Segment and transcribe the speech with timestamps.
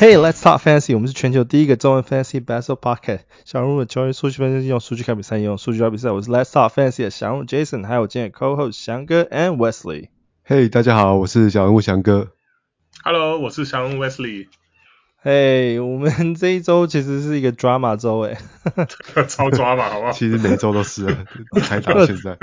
[0.00, 0.94] Hey, let's talk fantasy。
[0.94, 3.22] 我们是全球第一个中文 fantasy basketball podcast。
[3.44, 6.12] 小人物的球员数据分析用数据看比赛，用数据聊比赛。
[6.12, 10.10] 我是 Let's talk fantasy 的小人物 Jason，还有我今天的 co-host 翔哥 and Wesley。
[10.46, 12.28] Hey，大家好，我是小人物翔哥。
[13.02, 14.46] Hello，我是小人物 Wesley。
[15.20, 18.38] 嘿，hey, 我们这一周其实是一个 drama 周诶，
[19.26, 20.12] 超 drama 好不好？
[20.12, 21.06] 其实每周都是，
[21.60, 22.38] 开打现在。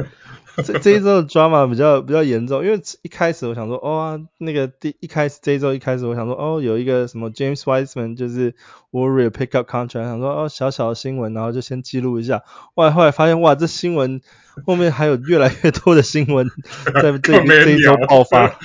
[0.63, 8.55] 这这一周的 drama 比较比较严重，因为一开始我想说，哦、啊，那个第一开始这一周一开始我想说，哦，有一个什么 James Wiseman 就是
[8.91, 12.43] Warrior pick up contract，想说哦小小的新闻，然后就先记录一下。
[12.75, 14.21] 哇，后来发现哇，这新闻
[14.65, 16.49] 后面还有越来越多的新闻
[16.85, 18.57] 在 这这一周爆发。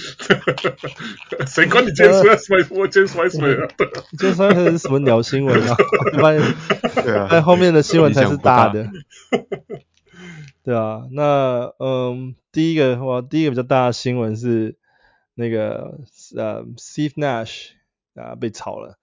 [1.46, 2.66] 谁管你 James Wiseman？
[2.70, 5.76] 我 James Wiseman，James Wiseman 是什么鸟新闻啊？
[6.20, 6.42] 发现，
[7.04, 8.88] 对啊，但后面的新闻才是大的。
[10.70, 14.78] 对啊，那嗯，第一个哇，第一个比较大的新闻是
[15.34, 15.98] 那个
[16.36, 17.70] 呃，Steve Nash
[18.14, 18.96] 啊被炒了，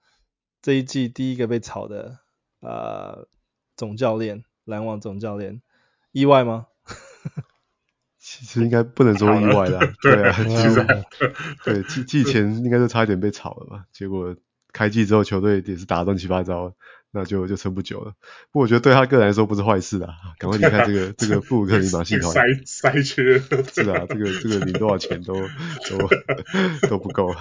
[0.61, 2.19] 这一季第一个被炒的
[2.61, 3.27] 呃
[3.75, 5.61] 总教练，篮网总教练，
[6.13, 6.67] 意外吗？
[8.17, 10.85] 其实应该不能说意外啦， 对啊，其实
[11.65, 14.33] 对季季前应该是差一点被炒了吧，结果
[14.71, 16.73] 开季之后球队也是打得乱七八糟。
[17.17, 18.13] 那就就撑不久了，
[18.51, 25.33] 不过我觉得对他个人来说不是坏事啊，赶快离开这个 这个布鲁克林马戏团，塞塞缺，是啊，这个这个领多少钱都
[25.89, 27.35] 都都不够。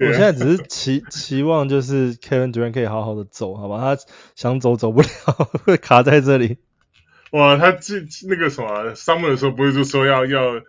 [0.00, 3.78] 我现在只是期期望就是 Kevin Durant 可以好好的走，好吧？
[3.96, 4.02] 他
[4.34, 5.06] 想走走不了，
[5.64, 6.58] 会卡在这里。
[7.30, 10.60] 哇，他这那个什么 Summer 的时候不是就说要要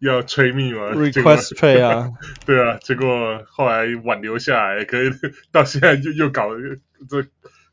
[0.00, 2.10] 要 trade me 吗？Request trade 啊，
[2.44, 5.10] 对啊，结果后来挽留下来，可以
[5.50, 6.50] 到现在又又搞
[7.08, 7.26] 这。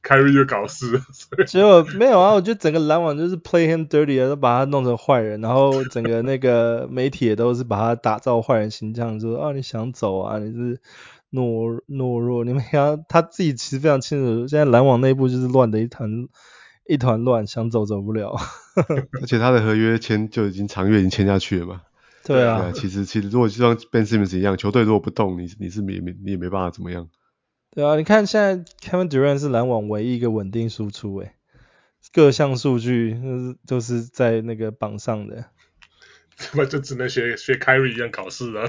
[0.03, 0.99] 凯瑞就搞事，
[1.45, 2.33] 结果没有啊！
[2.33, 10.81] 我觉得整个篮网就是 play him dirty 啊，都把他弄成坏人，然后整个那个媒体也都是把他打造坏人形象，说啊你想走啊，你是
[11.31, 16.09] 懦懦弱，你们想他自己其实非常清楚，现在篮网内部就是乱的一团
[16.87, 18.35] 一团乱，想走走不了。
[19.21, 21.81] 而且他的合约签就已经长约已经签下去了嘛。
[22.25, 22.57] 对啊。
[22.57, 27.07] 对啊，其实其实如果就像 Ben Simmons 一样，球队如果不动，你你是没没你也没办法怎么样。
[27.73, 31.31] 对啊，你看现在 Kevin Durant 是篮网唯一一个稳定输出诶，
[32.11, 33.17] 各项数据
[33.65, 35.45] 都是在那个榜上的。
[36.35, 38.67] 怎么就只能学学 Kyrie 一样考试了，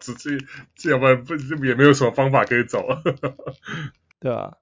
[0.00, 0.36] 直接
[0.90, 2.84] 要不然不也没有什么方法可以走。
[4.18, 4.54] 对啊，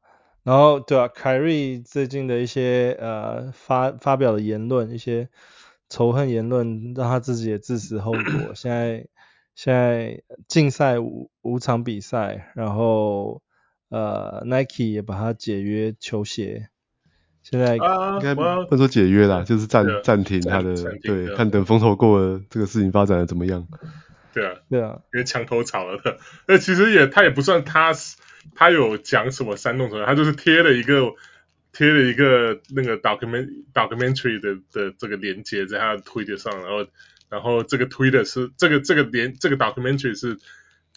[0.43, 5.31] 然后对啊，Kyrie 最近的一些呃发发表的言论，一些
[5.89, 8.21] 仇恨言论，让他自己也自食后果。
[8.55, 9.07] 现在。
[9.55, 13.43] 现在竞赛五五场比赛，然后
[13.91, 16.69] 呃，Nike 也把它解约球鞋。
[17.43, 17.83] 现在应
[18.23, 23.67] 该不能说解约啦，就是暂暂停他的，对，看等风头过了，这个事情发展的怎么样？
[24.33, 26.01] 对啊，对啊，因为墙头草了。
[26.47, 27.93] 那其实也他也不算他，
[28.55, 31.13] 他有讲什么煽动什么，他就是贴了一个
[31.73, 36.87] 贴了一个那个 document documentary 的的这个连接在他的 Twitter 上，然后。
[37.33, 40.39] 然后这个推的是这个这个连这个 documentary 是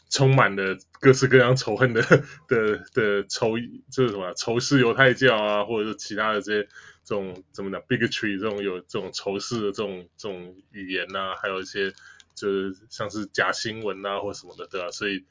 [0.10, 2.02] 充满了各式各样仇恨的
[2.50, 3.58] 的的仇，
[3.90, 6.68] 就是什么仇视犹太教啊，或者是其他的这些
[7.06, 11.94] 这种怎么讲 bigotry 这种有这种仇视的这种这种语言呐、啊，还有一些
[12.36, 15.24] 就是像是假新闻啊或什么的，对吧、所以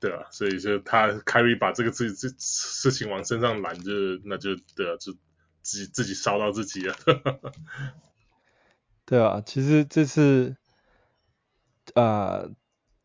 [0.00, 3.92] 对啊，所以就他 Kyrie 把这个自己这事情往身上揽，就
[4.24, 5.12] 那就对啊，就
[5.60, 6.96] 自己自己烧到自己了。
[9.08, 10.54] 对啊，其实这次
[11.94, 12.50] 啊、呃、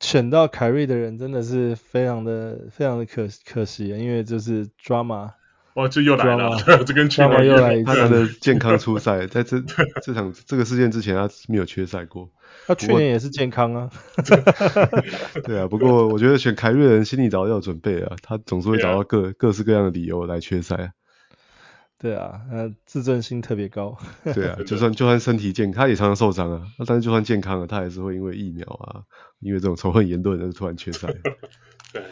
[0.01, 5.31] 选到凯瑞的人真的是非常的非常的可可惜，因为就是 drama，
[5.75, 9.61] 哇，这又来了，这 跟 drama 又来一次，他的 健康出赛，在这
[10.01, 12.29] 这场这个事件之前他没有缺赛过，
[12.67, 13.89] 他去年也是健康啊，
[15.45, 19.33] 对啊，不过我觉得选凯瑞的人心里早就有准备啊，他总是会找到各 Yeah.
[19.37, 20.91] 各式各样的理由来缺赛。
[22.03, 23.97] 对啊，呃，自尊心特别高。
[24.35, 26.67] 对啊，就算就算身体健康，他也常常受伤啊。
[26.77, 29.03] 那但是就算健康了，他还是会因为疫苗啊，
[29.39, 31.07] 因为这种仇恨言论，而突然缺赛。
[31.93, 32.03] 对，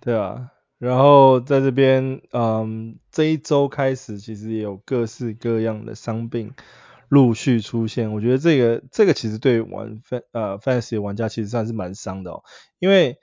[0.00, 0.52] 对啊。
[0.78, 6.54] 然后在这边，嗯，这一周开始，其实也有各式各样的伤病
[7.10, 8.14] 陆续出现。
[8.14, 10.00] 我觉得这个这个其实对玩
[10.32, 12.42] 呃 Fantasy 玩家其实算是蛮伤的哦，
[12.78, 13.18] 因为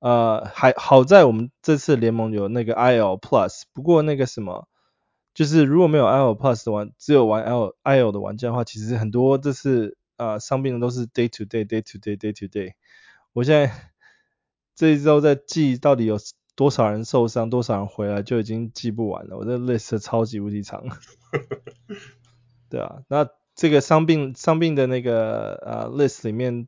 [0.00, 4.66] 呃还好在我们这次联盟有那个 IL Plus，不过那个什么。
[5.38, 12.72] 就是如果没有 IL Plus 的玩，只有玩 L IL 的玩家的话，其实很多这次啊伤病的都是 day to day day to day day to day。
[13.32, 13.72] 我现在
[14.74, 16.18] 这一周在记到底有
[16.56, 19.36] 多少人受伤，多少人回来，就已经记不完了。
[19.36, 20.82] 我这 list 超级无敌长。
[22.68, 26.66] 对啊，那这个伤病伤病的那个呃 list 里面，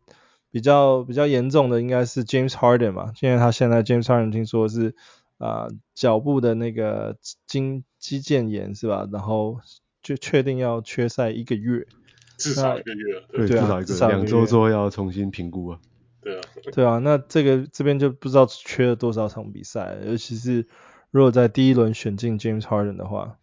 [0.52, 4.94] 比较比较严重的应该是 James Harden 嘛，因为他现在 James Harden 听说是
[5.40, 7.16] 啊、呃、脚部的那个
[7.48, 9.08] 筋肌腱炎是吧？
[9.10, 9.58] 然后
[10.00, 11.84] 就确定要缺赛一个月，
[12.36, 15.80] 至少一个月，对，至少一个两周之后要重新评估啊。
[16.22, 16.40] 对啊，
[16.72, 20.68] 对啊，那这个这边就不知道缺了多少场比赛，尤其是
[21.10, 23.38] 如果在第一轮选进 James Harden 的话。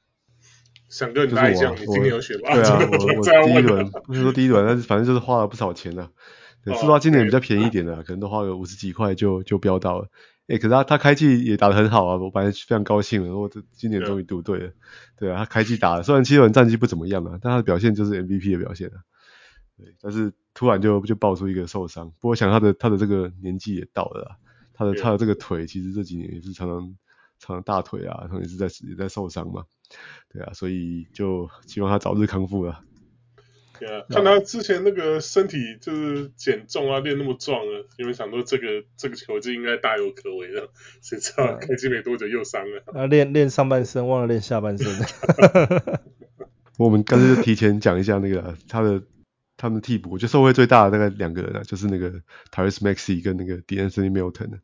[0.89, 2.53] 想跟你来讲，你今年有选吗？
[2.53, 6.09] 对啊， 我我第一轮不是说第一轮，但是反正就是花了不少钱呢、啊。
[6.63, 10.07] 对，是说今年比较便宜一点的、啊，可能都花个五十几块就就飙到了。
[10.47, 14.71] 哎、欸，可是他他开季也打得很好啊，我本来非常高兴了，我这今年终于赌对了。
[15.17, 19.03] 对啊，他开季打了，虽然七轮战绩不怎么样啊，但他的表现就是 MVP 的表现啊。
[19.77, 24.37] 对，但是突然就就爆出一个受伤，不过想他的他的这个年纪也到了啦，
[24.73, 26.79] 他的他的这个腿其实这几年也是常常
[27.39, 29.65] 常常大腿啊，常常也是在也在受伤嘛。
[30.29, 32.79] 对啊，所以就希望他早日康复了。
[33.79, 40.69] 对啊，看他之前那个身体就是减重啊，练那么壮啊，因为想说这个这个球技应该大有可为的，
[41.01, 42.83] 谁知道开机没多久又伤了。
[42.93, 44.87] 啊，练练上半身忘了练下半身。
[46.77, 49.01] 我们干脆就提前讲一下那个他的
[49.57, 52.11] 他们替补，我觉得受惠最大的大概两个人啊，就是那个
[52.51, 54.59] Tyrese Maxey 跟那个 De'Anthony Melton。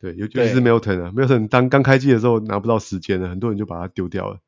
[0.00, 4.38] 对，尤其是 Milton 啊，Milton 当刚开机的时候拿不到时间了，很多人就把他丢掉了。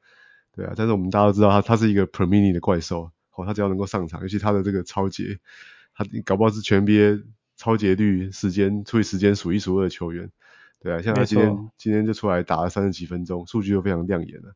[0.54, 5.38] 对啊，但是我们大家都知道他他是一个 per minute 的怪兽，哦，他只要能够上场，尤其他的这个超节，
[5.94, 7.24] 他搞不好是全 NBA
[7.56, 10.30] 超节率时间处理时间数一数二的球员。
[10.80, 14.54] 对啊，像他今天今天就出来打了三十几分钟，数据都非常亮眼了。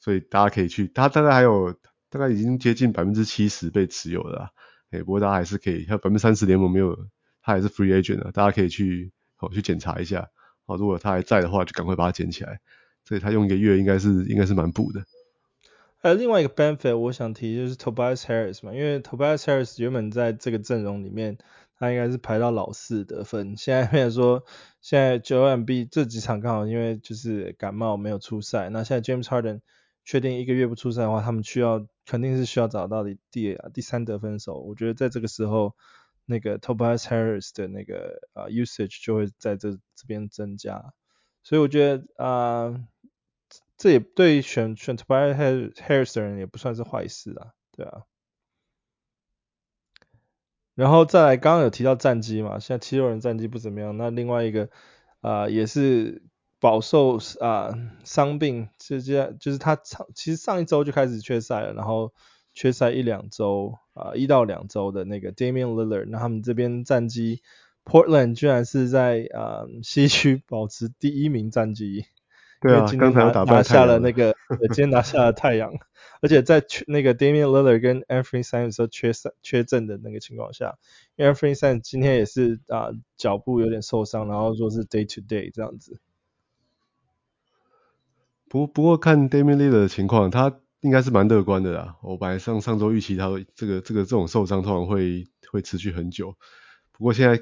[0.00, 1.72] 所以大家可以去，他大概还有
[2.08, 4.50] 大概已经接近百分之七十被持有了啦。
[4.90, 6.96] 哎，不过大家还是可以，还有百分之三十联盟没有，
[7.42, 10.28] 他还是 free agent 的，大家可以去哦去检查一下。
[10.66, 12.60] 哦，如果他还在的话，就赶快把它捡起来。
[13.04, 15.04] 所以他用一个月应该是应该是蛮补的。
[16.00, 21.38] 还有另外一个 benefit 我想提就是 Tobias Harris 嘛，因为 Tobias Harris 原本在这个阵容里面，
[21.76, 23.56] 他应该是排到老四得分。
[23.56, 24.44] 现在变成说，
[24.80, 29.60] 现在 j o m b 这几场刚好因为就是感冒没有出赛，那现在 James Harden
[30.04, 34.60] 确定一个月不出赛的话，他们需要肯定是需要找到第第第三得分手。
[34.60, 35.74] 我觉得在这个时候，
[36.26, 40.94] 那个 Tobias Harris 的那个啊、usage 就会在这这边增加。
[41.42, 42.84] 所以我觉得啊。
[43.78, 48.02] 这也对选选 Tobias Harris 的人也不算是坏事啊，对啊。
[50.74, 53.96] 然后再来，刚刚有提到战绩嘛，现在七六人战绩不怎么样。
[53.96, 54.68] 那另外一个
[55.20, 56.22] 啊、也是
[56.60, 62.12] 饱受啊、呃、伤病，直接就是他上其实上一周就开始缺赛了，然后
[62.54, 67.42] 缺赛一两周啊、一到两周的那个 Damian Lillard，那他们这边战绩
[67.84, 72.06] Portland 居然是在啊、西区保持第一名战绩。
[72.60, 74.34] 对啊，刚才打拿下了那个，
[74.74, 75.72] 今天拿下了太阳，
[76.20, 79.12] 而且在缺那个 Damian Lillard 跟 Anthony Simons 时候缺
[79.42, 80.76] 缺阵的那个情况下，
[81.14, 86.00] 因为 Anthony Simons 今天也是啊脚部有点受伤，然后说是 day to day 这样子。
[88.48, 91.96] 不不过看 Damian Lillard 的情况，他应该是蛮乐观的啦。
[92.02, 96.34] 我本来上上周预期他这个这个这种受伤通常会会持续很久，
[96.90, 97.36] 不过现在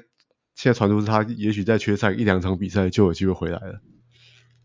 [0.53, 3.81] 现在传出是他也许在缺赛一两场比赛就有机会回来了。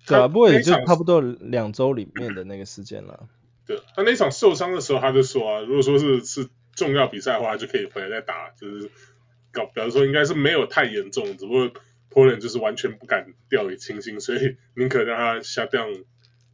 [0.06, 3.28] 对啊，不过也就差不多两周里面的那个时间了。
[3.66, 8.90] 对，他那场受伤的时候，他就说啊，如果说是是重要比赛的话，就可以回来再打，就是
[9.52, 11.72] 搞，比方说应该是没有太严重，只不过
[12.10, 15.86] Portland 就是完全不敢掉以轻心，所以宁可让他下掉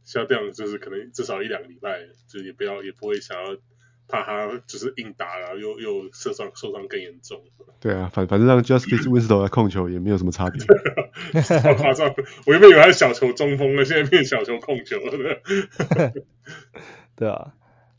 [0.03, 3.57] 下掉，就是可能至少一两个礼拜，就也不要也不会想要。
[4.09, 7.39] 怕他就是硬打，然后又又受伤受伤更严重。
[7.79, 10.59] 对啊，反反正让 Justice Winslow 来控球也没有什么差别。
[11.61, 12.13] 好夸张！
[12.45, 15.31] 我原本以为他是小球中锋了，现在变小球控球了。
[17.15, 17.53] 对啊，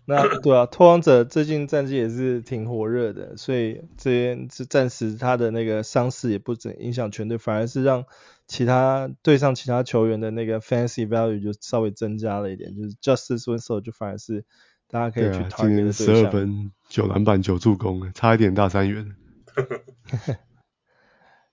[0.04, 8.04] 那对啊，拓荒者最近战绩也是挺火热的，所以这边是暂时他的那个伤势也不怎影响全队，反而是让
[8.46, 14.44] 其他对上其他球员的那个 fantasy value 就稍微增加了一点，就是 Justice Winslow 就反而是。
[14.90, 19.14] 大家可以去讨论十二分、九篮板、九助攻，差一点大三元。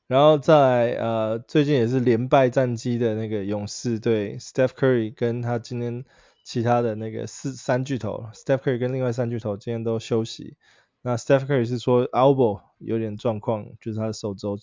[0.07, 6.05] 然后在呃，最近也是连败战绩的那个勇士队，Steph Curry 跟他今天
[6.43, 10.55] 其他的那个四三巨头，Steph Curry 跟另外三巨头今天都休息。
[11.01, 14.57] 那 Steph Curry 是说 elbow 有点状况，就是他的手肘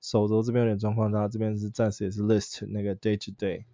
[0.00, 3.64] 手肘这边有点状况，他这边是暂时也是 list 那个 day to day。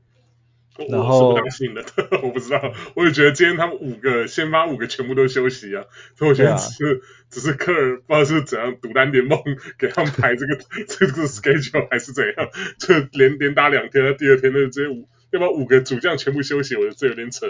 [0.88, 1.85] 然后我是不相信的，
[2.23, 5.85] 我不知道，我也觉得今天他们五个先发五个全部都休息啊，
[6.17, 6.99] 所以我觉得只是、啊、
[7.31, 9.38] 只是科尔不知道是怎样独单联盟
[9.79, 10.57] 给他们排这个
[10.88, 12.49] 这个 schedule 还是怎样，
[12.79, 17.47] 就连连打两天，第二天的这五要把五个主将全部休息，我觉得这有点扯。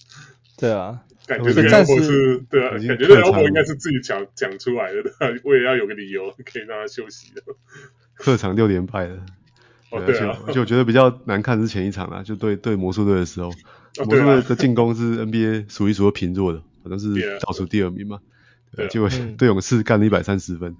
[0.58, 5.02] 对啊，感觉这个 elbow 是，对啊，感觉这个 elbow 应该是自己讲讲出来的，
[5.44, 7.42] 我也要有个理由可以让他休息的。
[8.14, 9.24] 客场六连败了，
[9.90, 18.20] 哦、对啊，而且我觉得比较难看是前一场啦，就对对魔术队的时候，哦、魔术队的进攻是 NBA 数一数二平弱的，好像是倒数第二名嘛，
[18.76, 20.76] 对，结果对勇士干了一百三十分，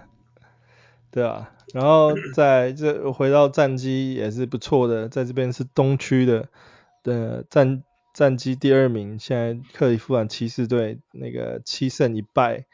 [1.10, 6.48] 对啊，然后在这回到战绩也是不错的，在这边是东区的
[7.02, 7.82] 的战
[8.12, 12.66] 战绩第二名，现在克利夫兰骑士队那个七胜一败。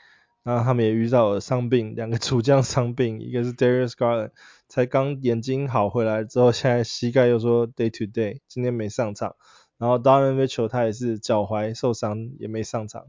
[0.42, 4.30] 然后他们也遇到了伤病，两个主将伤病，一个是 Darius Garland，
[4.68, 9.36] 才刚眼睛好回来之后，现在膝盖又说 day to day，今天没上场。
[9.78, 13.06] 然后 Donovan Mitchell 他也是脚踝受伤，也没上场。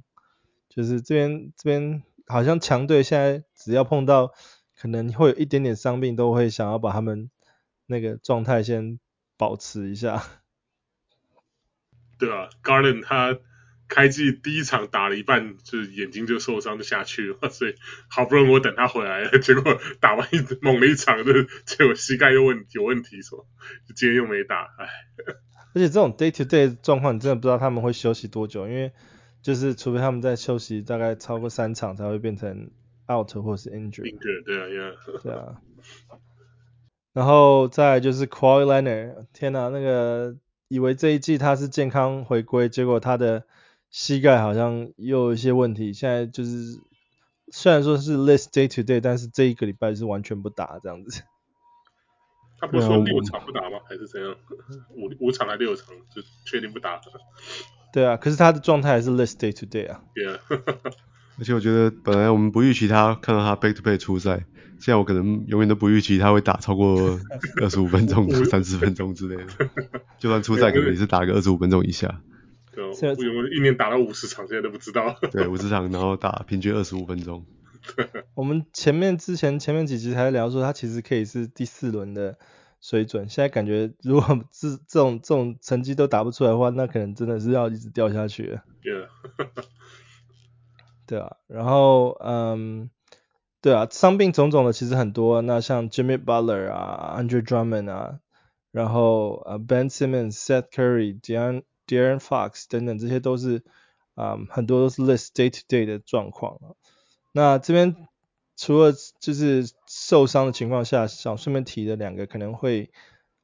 [0.70, 4.34] 就是这边这边好像强队现在只要碰到
[4.78, 7.32] 可能会有一点点伤病，都会想要把他们
[7.86, 9.00] 那个状态先
[9.38, 10.24] 保持一下。
[12.20, 13.40] 对啊，Garland 他。
[13.88, 17.75] 开季第一场打了一半，就是眼睛就受伤就下去了，所以
[18.10, 21.32] 好不容易我等他回来了，结果打完一猛了一场，就
[21.65, 23.48] 结果膝盖又问有问题，说
[23.96, 24.88] 今天又没打，唉。
[25.74, 28.91] 而且这种 day to day 状况，你真的不知道他们会休息多久，因为
[29.41, 32.70] 就是除非他们在休息大概超过三场，才会变成
[33.10, 34.13] out 或是 injury。
[34.13, 35.22] injury 对啊，yeah.
[35.24, 35.62] 对啊。
[37.13, 40.36] 然后再来就是 Kawhi Leonard，天哪，那个
[40.67, 43.46] 以为这一季他是健康回归，结果他的。
[43.89, 46.79] 膝盖好像又有一些问题，现在就是
[47.51, 51.24] 虽然说是 less day to day，但是这一个礼拜是完全不打这样子。
[52.60, 53.77] 他不是说六场不打吗？
[53.88, 54.36] 还是怎样？
[54.96, 57.00] 五五场还六场就确定不打？
[57.94, 60.01] 对啊，可是他的状态还是 less day to day 啊。
[60.15, 60.39] 对啊。
[61.39, 64.38] 而且我觉得本来我们不预期他看到他 back to back 出赛，
[64.79, 67.20] 现在我可能永远都不预期他会打超过
[67.62, 69.70] 二十五分钟、 三十分钟之类的。
[70.17, 72.22] 就算出赛，可能也是打个二十五分钟以下。
[72.78, 75.18] 对，我有没有一年打了五十场，现在都不知道。
[75.32, 77.44] 对，五十场，然后打平均二十五分钟。
[78.36, 82.38] 我们前面之前前面几集还聊说他其实可以是第四轮的
[82.80, 88.64] 水准，现在感觉如果这这种这种成绩都打不出来的话，那可能真的是要一直掉下去了。
[88.84, 89.08] Yeah.
[91.08, 92.92] 对啊，然后嗯，
[93.62, 98.20] 对啊，伤病种种的其实很多，那像 Jimmy Butler 啊，Andre Drummond 啊，
[98.72, 103.63] 然后呃 Ben Simmons、Seth Curry、De'Aaron De'Aaron Fox 等等，这些都是
[104.13, 106.60] 啊、嗯，很多都是 list day to day 的状况。
[107.32, 107.96] 那这边
[108.56, 112.91] 除了就是受伤的情况下，想顺便提的两个可能会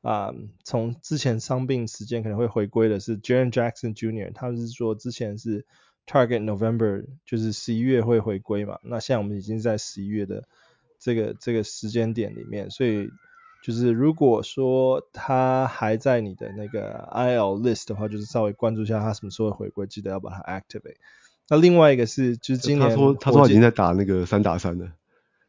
[0.02, 5.66] 啊、嗯，从之前伤病时间可能会回归的是 Jaren Jackson Jr.，他们是说之前是
[6.06, 8.80] target November，就是十一月会回归嘛。
[8.84, 10.44] 那现在我们已经在十一月的
[11.00, 13.10] 这个这个时间点里面，所以。
[13.64, 20.98] 就是如果说他还在你的那个 IL list 的话，就是稍微关注一下他什么时候会回归，记得要把它 activate。
[21.48, 24.90] 那另外一个是，就是今年他说他说已经在打那个三打三了。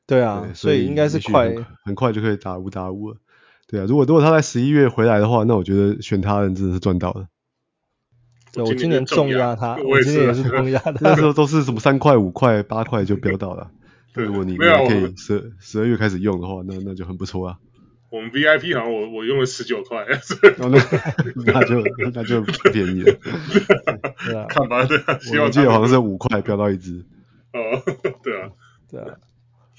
[0.06, 3.16] 对啊，对，所以应该是快很，很快就可以打五打五了。
[3.66, 7.26] 对啊，如果如果他在十一月回来的话，那我觉得选他人真的是赚到了。
[8.52, 10.92] 对，我今年重压他，我今年也是重压 他。
[11.00, 13.73] 那时候都是什么三块、五块、八块就飙到了。
[14.14, 17.59] 对，如果你还可以十十二月开始用的话，那那就很不错啊。
[18.14, 20.06] 我们 VIP 好像我我用了十九块，
[20.59, 20.68] 那
[21.44, 21.83] 那就
[22.14, 23.12] 那就不便宜了。
[24.25, 27.04] 对啊，看吧，对啊， 我记得好像是五块飙到一只。
[27.52, 27.83] 哦，
[28.23, 28.50] 对啊，
[28.88, 29.16] 对啊，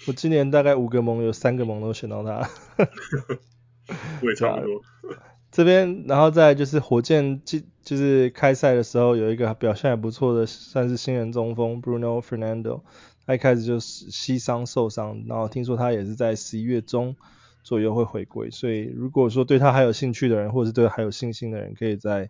[0.06, 2.50] 我今年大概五个盟有三个盟都选到他。
[4.22, 4.82] 我也差不多。
[5.50, 12.82] 这边，然后再就是火箭，就就是开赛的时候有一个表现还不错的，算是新人中锋 Bruno Fernando，
[13.26, 17.16] 他一开始就膝伤受伤，然后听说他也是在十一月中。
[17.66, 22.30] 左右会回归，所以如果说对他还有兴趣的人，或者是对他还有信心的人，可以在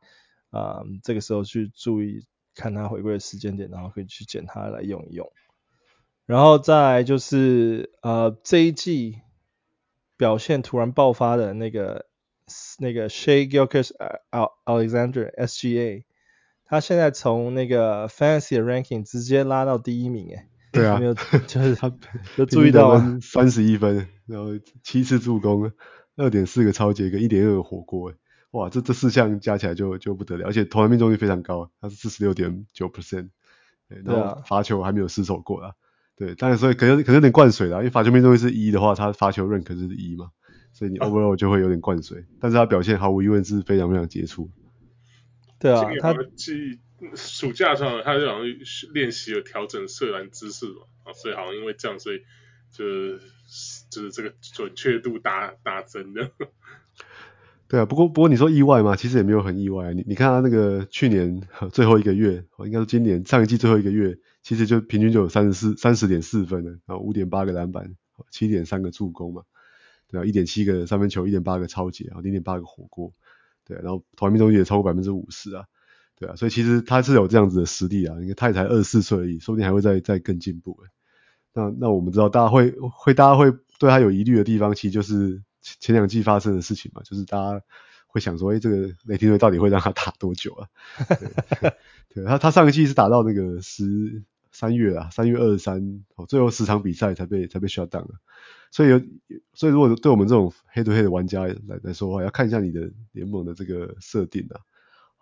[0.49, 2.25] 啊、这个时候去注意
[2.55, 5.29] 看他回归的时间点，然后可以去捡他来用一用。
[6.25, 9.19] 然后再就是呃这一季
[10.15, 12.05] 表现突然爆发的那个
[12.79, 16.05] 那个 Shai Gilgeous-Alexander SGA，
[16.63, 20.47] 他现在从那个 Fantasy Ranking 直接拉到第一名诶。
[20.75, 21.91] 对啊， 没有，就是他
[22.37, 24.49] 有注意到三十一分，然后
[24.83, 25.71] 七次助攻，
[26.15, 28.13] 二点四个超截，跟一点二个火锅，
[28.51, 33.29] 哇，这这四项加起来就就不得了，而且投篮命中率非常高，他是四十六点九 percent，
[33.87, 35.73] 然后罚球还没有失手过啦，
[36.15, 40.29] 对，当然所以可能可能有点灌水啦，因为罚球命中率是一的话，他罚球 rank 可是一嘛，
[40.73, 44.49] 所以你 overall 就会有点灌水，啊、但是他表现毫无疑问是非常非常杰出。
[45.59, 46.13] 对啊，他
[47.15, 48.45] 暑假上他就好像
[48.93, 52.19] 练习了调整射篮姿势嘛，啊，所以好像因为这样，所以
[52.71, 53.19] 就是
[53.89, 56.31] 就是这个准确度大大增的。
[57.67, 59.91] 对啊，不过不过你说意外嘛，其实也没有很意外。
[59.93, 61.41] 你你看他那个去年
[61.73, 67.95] 最后一个月，应该是今年上一季最后一个月，其实就平均就有三十四三十点四分了，然后五点八个篮板，
[68.29, 69.41] 七点三个助攻嘛，
[70.07, 73.11] 对啊，一点七个三分球，一点八个超级，然后零点八个火锅，
[73.65, 75.65] 对，然后投篮命中率也超过百分之五十啊，
[76.17, 80.77] 对啊，所以其实他是有这样子的实力啊，因为他也才二十四岁而已，说不定还会再再更进步。
[81.53, 85.41] 那那我们知道大家会会大家会对他有疑虑的地方，其实就是。
[85.79, 87.59] 前两季发生的事情嘛，就是大家
[88.05, 90.67] 会想说，哎、这个雷霆队到底会让他打多久啊？
[91.59, 91.73] 对，
[92.13, 98.11] 对他他上一季是打到那个十三月啊，三月二十三，哦，最后十场比赛才被才被 shut down 了。
[98.69, 99.01] 所以有，
[99.55, 104.61] 所以如果对我们这种黑对黑的玩家来来说的话，要看一下你的联盟的这个设定啊。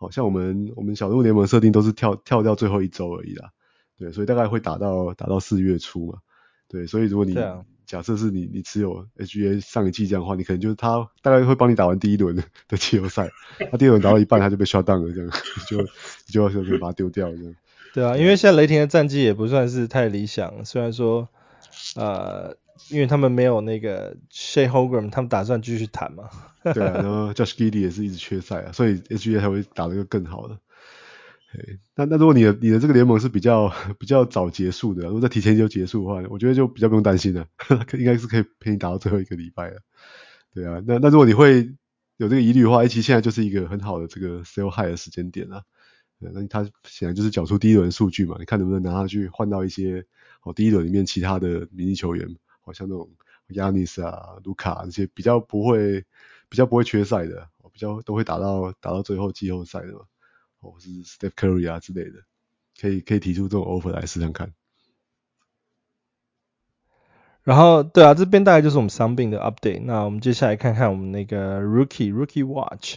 [0.03, 3.49] 好像我们我们小人物联盟设定都是跳跳掉最后一周而已啦。
[3.97, 6.19] 对，所以大概会打到打到四月初嘛。
[6.67, 7.35] 对，所以如果你
[7.85, 12.35] 假设是你，你持有 HGA 上一季这样的话，你可能就是他大概会帮你打完第一轮
[12.67, 13.29] 的季后赛，
[13.71, 15.31] 他第一轮打到一半他就被 shut down 了，这样你
[15.69, 17.55] 就你就要就可以把它丢掉这样。
[17.93, 21.27] 对啊，因为现在雷霆的战绩也不算是太理想，虽然说
[21.95, 22.55] 呃，
[22.89, 26.29] 因为他们没有那个 Shai Hulgrave 他们打算继续谈嘛。
[26.73, 30.59] 对啊，然后 Josh g i d d y 也是一直缺赛啊，所以 SGA 才会打得个更好的。
[31.95, 37.45] 那那如果你的你的这个联盟是比较 比较早结束的，如果在提前就结束的话，我觉得就比较不用担心了，
[37.93, 39.81] 应该是可以陪你打到最后一个礼拜了。
[40.53, 41.71] 对啊，那那如果你会
[42.17, 45.63] 有这个疑虑的话，其实现在就是一个很好的这个 sell high 的时间点了。
[46.19, 50.05] 那他显然就是缴出第一轮数据嘛，你看能不能拿它去换到一些
[50.43, 53.09] 哦第一轮里面其他的明星球员，好像那种
[53.49, 56.03] Giannis 啊、卢卡这些比较不会
[56.49, 59.99] 比较不会缺赛的，比较都会打到打到最后季后赛的嘛。
[60.59, 62.23] 或是 Steph Curry 啊之类的，
[62.79, 64.53] 可以可以提出这种 offer 来试试看。
[67.43, 69.83] 然后，对啊，这边大概就是我们伤病的 update。
[69.83, 72.95] 那我们接下来看看我们那个 Rookie Rookie Watch。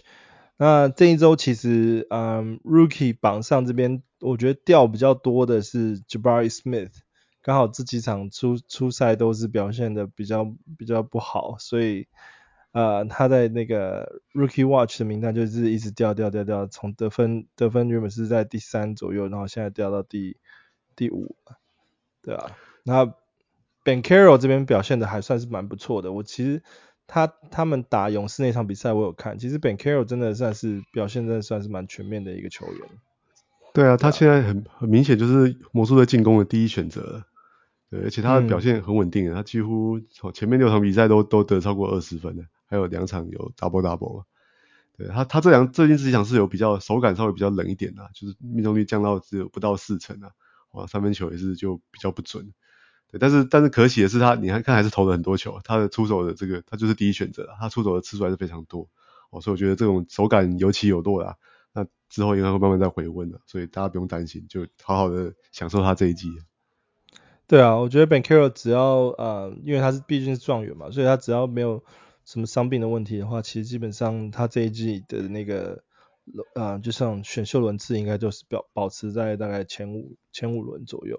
[0.56, 6.92] 那这一周其实，嗯，Rookie 榜上这边，我觉得掉比较多的是 Jabari Smith，
[7.46, 12.08] 刚好这几场初初赛都是表现的比较比较不好，所以。
[12.72, 20.36] 呃，他在那个 Rookie Watch 的名单就是一直掉掉掉掉，从得分得分原本是在第三左右，然后现在掉到第
[20.94, 21.56] 第五了，
[22.20, 22.50] 对啊。
[22.82, 23.06] 那
[23.82, 26.62] ban carro 这边表现的还算是蛮不错的，我其实
[27.06, 32.88] 他他们打勇士那场比赛我有看，其实 ban carro 真的算是表现真的算是蛮全面的一个球员。
[33.72, 37.24] 对啊，他现在很很明显就是魔术队进攻的第一选择，
[37.90, 42.44] 对，而且他的表现很稳定，嗯、他几乎从前面六场比赛都都得超过二十分的。
[42.68, 44.24] 还有两场有 double double，
[44.96, 50.32] 对他他这两最近这几场是有比较手感稍微比较冷一点的，就是命中率降到只有不到四成啊，
[50.72, 52.52] 哇，三分球也是就比较不准，
[53.08, 58.88] 对，但是但是可喜的是他，你看看还是投了很多球，他的出手的这个他就是第一选择，他出手的次数还是非常多，
[59.30, 61.36] 哦，所以我觉得这种手感有起有落啦，
[61.72, 66.32] 那之后应该会慢慢再回温的，所以大家不用担心，就好好的享受他这一季。
[67.46, 71.82] 对啊，我觉得 Banchero 只要呃，因为他是毕竟是状元嘛，所以他只要没有。
[72.28, 75.84] 什么伤病的问题的话，其实基本上他这一季的那个
[76.56, 81.16] 呃，就像选秀轮次应该就是保保持在大概前五前五轮左右。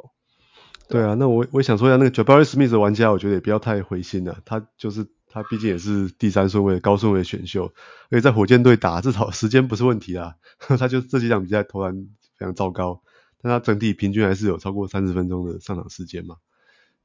[0.89, 4.37] 对啊，那我我想说一下那个 Jabari Smith 的玩家，我觉得也不要太灰心了。
[4.43, 7.71] 他就是他毕竟也是第三顺位高顺位选秀，
[8.09, 10.35] 而且在火箭队打至少时间不是问题啦。
[10.59, 11.95] 他就这几场比赛投篮
[12.35, 13.01] 非常糟糕，
[13.41, 16.37] 但他整体平均还是有超过三十分钟的上场时间嘛。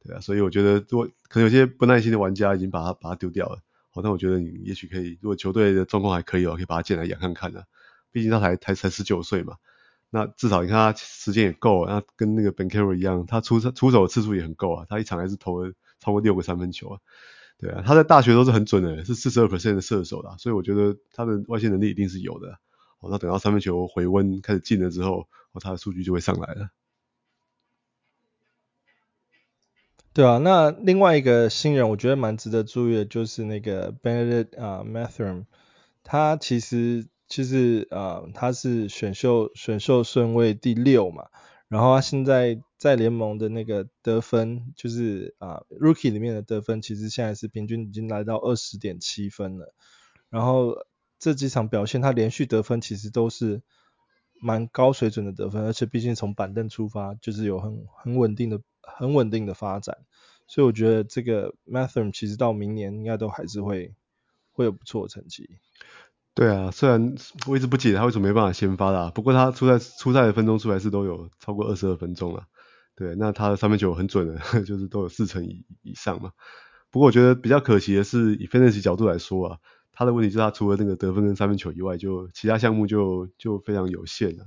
[0.04, 3.60] 对啊，所以我觉得如果可能有些不耐心的玩家已经把他把他丢掉了。
[3.90, 7.66] 好，但我觉得你也许可以，如果球队的状况还可以哦，可以把他进来养看看的。
[8.10, 9.56] 毕竟他才才才十九岁嘛，
[10.10, 16.98] 那至少你看他时间也够，那跟那个 Banchero 一样，他出出手的次数也很够啊，他一场还是投了超过六个三分球啊。
[17.58, 22.58] 对啊，他在大学都是很准的，是四十二%的射手啦，所以我觉得他的外线能力一定是有的。
[22.98, 26.70] 好，那等到三分球回温开始进了之后，哦，他的数据就会上来了。
[30.14, 35.46] 对啊，那另外一个新人，我觉得蛮值得注意的，就是那个 Bennedict 啊 Mathurin，
[36.04, 41.28] 他其实其实啊他是选秀选秀顺位第六嘛，
[41.68, 49.72] 然后他现在在联盟的那个得分，就是啊 Rookie 里面的得分，其实现在是平均已经来到二十点七分了，
[50.28, 50.76] 然后
[51.18, 53.62] 这几场表现，他连续得分其实都是
[54.42, 58.60] 蛮高水准的得分，而且毕竟从板凳出发，就是有很很稳定的。
[58.84, 59.96] 很稳定的发展，
[60.48, 63.94] 所以我觉得这个 Mathur 其实到明年应该都还是会
[64.50, 65.48] 会有不错的成绩。
[66.34, 67.14] 对啊，虽然
[67.46, 72.48] 我一直不解他为什么没办法先发啦，不过他出赛出赛的分钟出来是都有超过二十二分钟了。
[72.96, 76.32] 对，那他的三分球很准的， 就是都有四成以以上嘛。
[76.90, 79.58] 不过我觉得比较可惜的是，以 Fantasy 角度来说啊，
[79.94, 84.46] 他的问题就是他除了那个得分跟三分球以外，就其他项目就就非常有限了。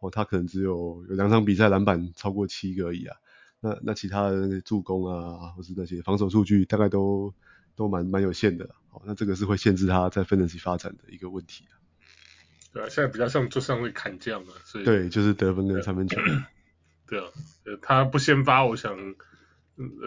[0.00, 3.16] 哦，他可能只有有两场比赛篮板超过七个而已啊。
[3.60, 7.32] 那那其他的那个助攻啊，或是那些防守数据，大概都
[7.74, 8.68] 都蛮蛮有限的。
[8.90, 11.72] 哦，那这个是会限制他在 fantasy 发展的一个问题啊。
[12.72, 16.20] 对啊，现在比较像就像会砍将嘛，所以对，就是得分跟三分球。
[17.06, 17.24] 对啊，
[17.80, 18.94] 他不先发，我想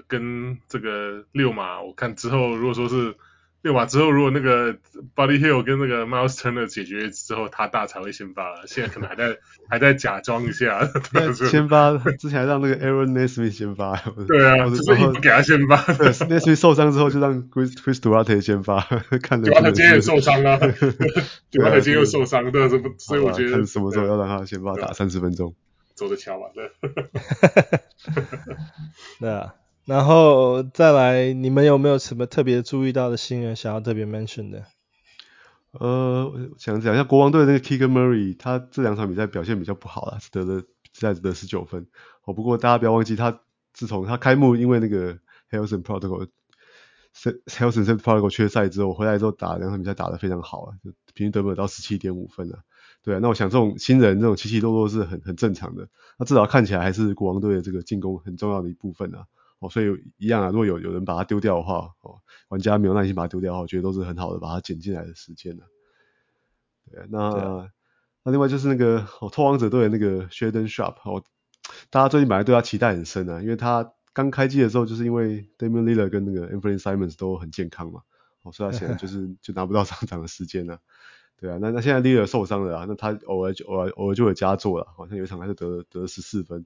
[0.07, 3.15] 跟这个六马，我看之后如果说是。
[3.65, 4.75] 六马之后，如果那个
[5.15, 8.63] Buddy Hield 跟那个 Miles Turner 解决之后，他大才会先发。
[8.67, 10.87] 现在可能还在还在假装一下。
[11.49, 13.95] 先发之前还让那个 Aaron Nesmith 先发。
[14.27, 15.77] 对啊，就是不给他先发。
[15.95, 18.81] 对，Nesmith 受伤之后就让 Chris Chris Duarte 先发。
[19.23, 19.51] 看着。
[19.51, 20.59] Duarte 今天也受伤了。
[21.51, 25.55] Duarte 今天又受伤，对，所以我觉得看什么时候要让他先发打三十分钟。
[25.95, 26.71] 走着瞧吧，对。
[29.19, 29.55] 对啊。
[29.85, 34.65] 然后再来，你们有没有什么特别注意到的新人想要特别 mention 的？
[35.73, 41.85] 呃，我想讲一下国王队的那个 Keegan Murray，他这两场比赛表现比较不好啦，只得了比赛得十九分。
[42.23, 43.41] 哦，不过大家不要忘记，他
[43.73, 45.19] 自从他开幕因为那个
[45.51, 52.63] Harrison Protocol，Harrison Protocol 缺赛之后回来之后打两场比赛打得非常好啊，就平均得分到十七点五分啊。
[53.03, 55.89] 对啊，那我想这种新人这种起起落落是很很正常的。
[56.17, 59.27] 那至少看起来还是国王队的这个进攻很重要的一部分啊。
[59.59, 59.87] 哦，所以
[60.17, 65.65] 一样啊，如果有有人把它丢掉的话，哦，玩家没有耐心把它丢掉的话，我觉得都是很好的把它捡进来的时间了。
[66.91, 67.69] 对啊，那对啊，
[68.23, 71.23] 那另外就是那个哦，拓荒者队的那个 Shaedon Sharpe，哦，
[71.89, 78.01] 大家最近本来对他期待很深啊，因为他刚开机的时候就是因为 Damian Lillard 跟那个 Anfernee Simons 都很健康嘛，
[78.43, 80.79] 哦，所以他显然就是 就拿不到上场的时间了。
[81.37, 86.65] 对啊，那那现在 Lillard 受伤了啊，那他偶尔就偶尔偶尔就有佳作了，好像有一场还是得得十四分。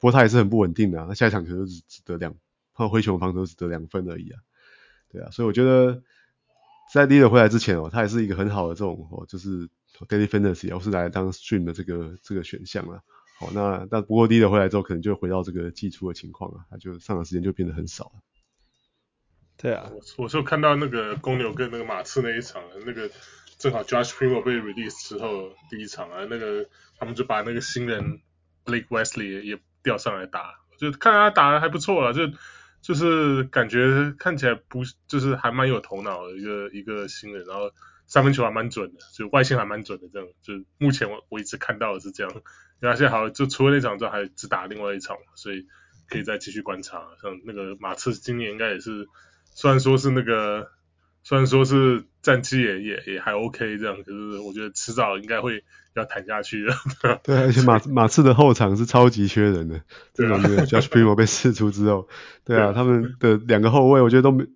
[0.00, 2.34] 不过他也是很不稳定的，啊，他下一场可能只只得两，
[2.72, 4.40] 他灰熊防守只得两分而已啊。
[5.12, 6.02] 对啊，所以我觉得
[6.90, 9.68] 在 Lillard 回来之前哦，他也是一个很好的这种哦，就是
[10.08, 13.02] Daily Fantasy，或是来当 Stream 的这个这个选项了。
[13.38, 18.22] 好，哦，那那不过 Lillard 回来之后，可能就回到这个季初的情况啊，他就上场时间就变得很少了。
[19.58, 23.10] 对啊，我我就看到那个公牛跟那个马刺那一场，那个
[23.58, 28.22] 正好 Josh Primo 被 release 之后第一场啊，那个他们就把那个新人
[28.64, 29.60] Blake Wesley 也。
[29.82, 32.22] 调上来打，就看他打得还不错了，就
[32.82, 37.70] 就是感觉看起来不就是还蛮有头脑的一个一个新人，然后
[38.06, 42.32] 三分球还蛮准的，就外线还蛮准的，这样就目前我我一直看到的是这样，
[42.80, 45.66] 然后现在好像就除了那场之后还只打另外一场，所以
[46.08, 49.08] 可以再继续观察，像那个马刺今年应该也是，
[49.54, 50.70] 虽然说是那个。
[51.22, 56.74] 虽然说是战绩也也也还 OK 这样，可是我觉得迟早应该会要谈下去的。
[57.24, 59.80] 对，而且马马刺的后场是超级缺人的，
[60.12, 62.08] 这种那个 Josh Primo 被释出之后，
[62.44, 64.46] 对啊，他们的两个后卫我觉得都没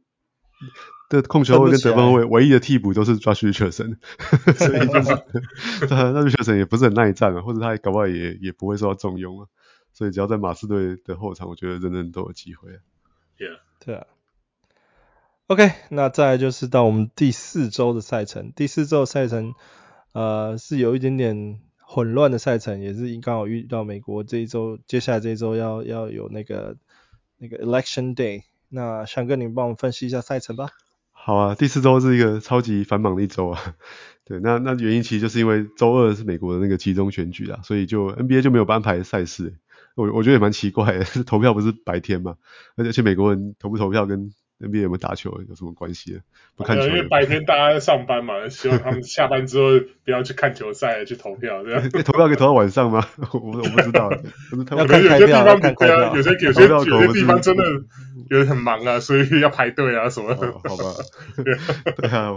[1.08, 3.96] 的控球后卫跟得分后卫唯一的替补都是 Josh Richardson，
[4.56, 9.46] 所以就是 那 Richardson 也不是很耐战啊，或者他搞不好也也不会受到重用啊，
[9.92, 12.78] 所以只要在马刺队的后场，我觉得人人都有机会啊。
[13.38, 14.06] Yeah，对啊。
[15.46, 18.50] OK，那再来就是到我们第四周的赛程。
[18.56, 19.52] 第四周的赛程，
[20.12, 26.78] 呃，是有一点点混乱的赛程，也是刚好遇到美国这一周，接下来这一周要要有那个
[27.36, 28.44] 那个 Election Day。
[28.70, 30.70] 那翔哥，你帮我们分析一下赛程吧。
[31.12, 33.60] 好啊，第四周是一个超级繁忙的一周啊。
[34.24, 39.58] 对，那那原因其实就是因为周二是美国的那个集中选举啊，所以就 NBA 就没有安排赛事。
[39.94, 42.36] 我我觉得也蛮奇怪的， 投票不是白天嘛，
[42.76, 46.20] 而且美国人投不投票跟 NBA 有没有打球有什么关系？
[46.56, 51.82] 不看球，因为白天大家在上班嘛，希望他们下班之后不要去看球赛，去投票，对吧？
[52.04, 53.04] 投票可以投到晚上吗？
[53.34, 54.08] 我我不知道。
[54.66, 57.64] 可能有些地方对啊，有些有些有些地方真的
[58.30, 60.52] 有人很忙啊，所以要排队啊什么的。
[60.52, 60.84] 好吧。
[61.96, 62.32] 对啊，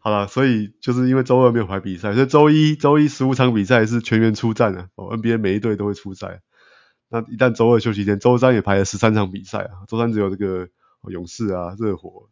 [0.00, 4.88] 好了，所以就是因为周二没有排比赛，所以周一周一十五场比赛是全员出战啊。
[4.94, 6.40] 哦，NBA 每一队都会出赛。
[7.10, 9.88] 那一旦周二休息天，周三也排了十三场比赛啊。
[9.88, 10.68] 周三只有这个。
[11.10, 12.28] 勇士啊，热火、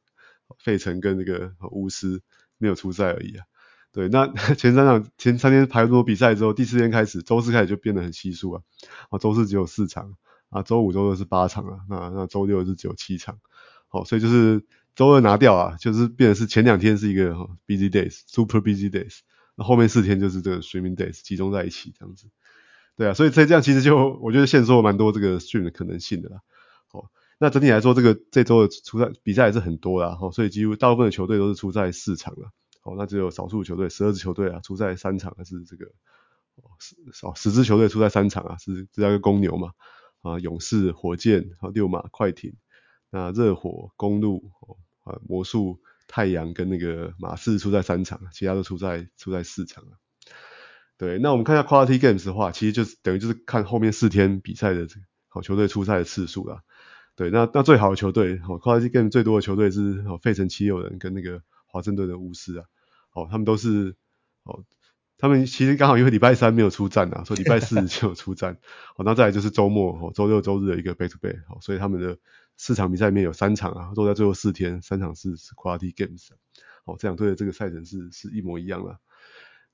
[0.58, 2.22] 费城跟那个巫师
[2.58, 3.44] 没有出赛而已啊。
[3.92, 8.62] 对，那 前三场前三天排多比赛之后，第四天开始，周四开始就变得很稀疏啊。
[9.10, 10.14] 啊，周四只有四场
[10.48, 13.40] 啊，周五、周六是八场啊，那那周六是只有七场。
[13.88, 17.34] 好，所以就是周二拿掉啊，就是变成是前两天是一个
[17.66, 19.18] busy days，super busy days，
[19.56, 22.28] 那后面四天就是这个 streaming days 集中在一起这样子。
[22.94, 26.42] 对啊，所以这这样其实就我觉得限缩了蛮多这个 stream 的可能性的啦。
[26.86, 27.10] 好
[27.42, 35.86] 那整体来说，这个这周的出赛比赛还是很多啦，所以几乎大部分的球队都是出赛四场了，哦，那只有少数球队十二支球队啊出赛三场，还是这个
[37.14, 39.70] 少十支球队出赛三场啊，是这样一个公牛嘛，
[40.20, 42.52] 啊，勇士、火箭、六马、快艇，
[43.08, 44.50] 那热火、公鹿、
[45.04, 49.82] 啊魔术、太阳跟那个马刺出赛三场，其他都出赛出赛四场。
[50.98, 54.86] 对，那我们看一下 Quality Games 的话，其实就是等于就是看后面四天比赛的
[55.28, 56.60] 好球队出赛的次数了。
[57.20, 62.64] 对，那那最好的球队，好 Quality Games 最多的球队是哦费城七六人跟那个华盛顿的巫师啊，
[63.12, 63.94] 哦，他们都是
[64.44, 64.64] 哦。
[65.18, 68.54] 他们其实刚好因为礼拜三没有出战啊，所以礼拜四 就有出战。
[68.96, 72.16] 哦，那再来就是周末哦，周六周日的一个 back to back，好，所以他们的
[72.56, 76.30] 四场比赛里面有三场啊，都在最后四天，三场是是 quality games。
[76.86, 78.98] 好，这两队的这个赛程是是一模一样的。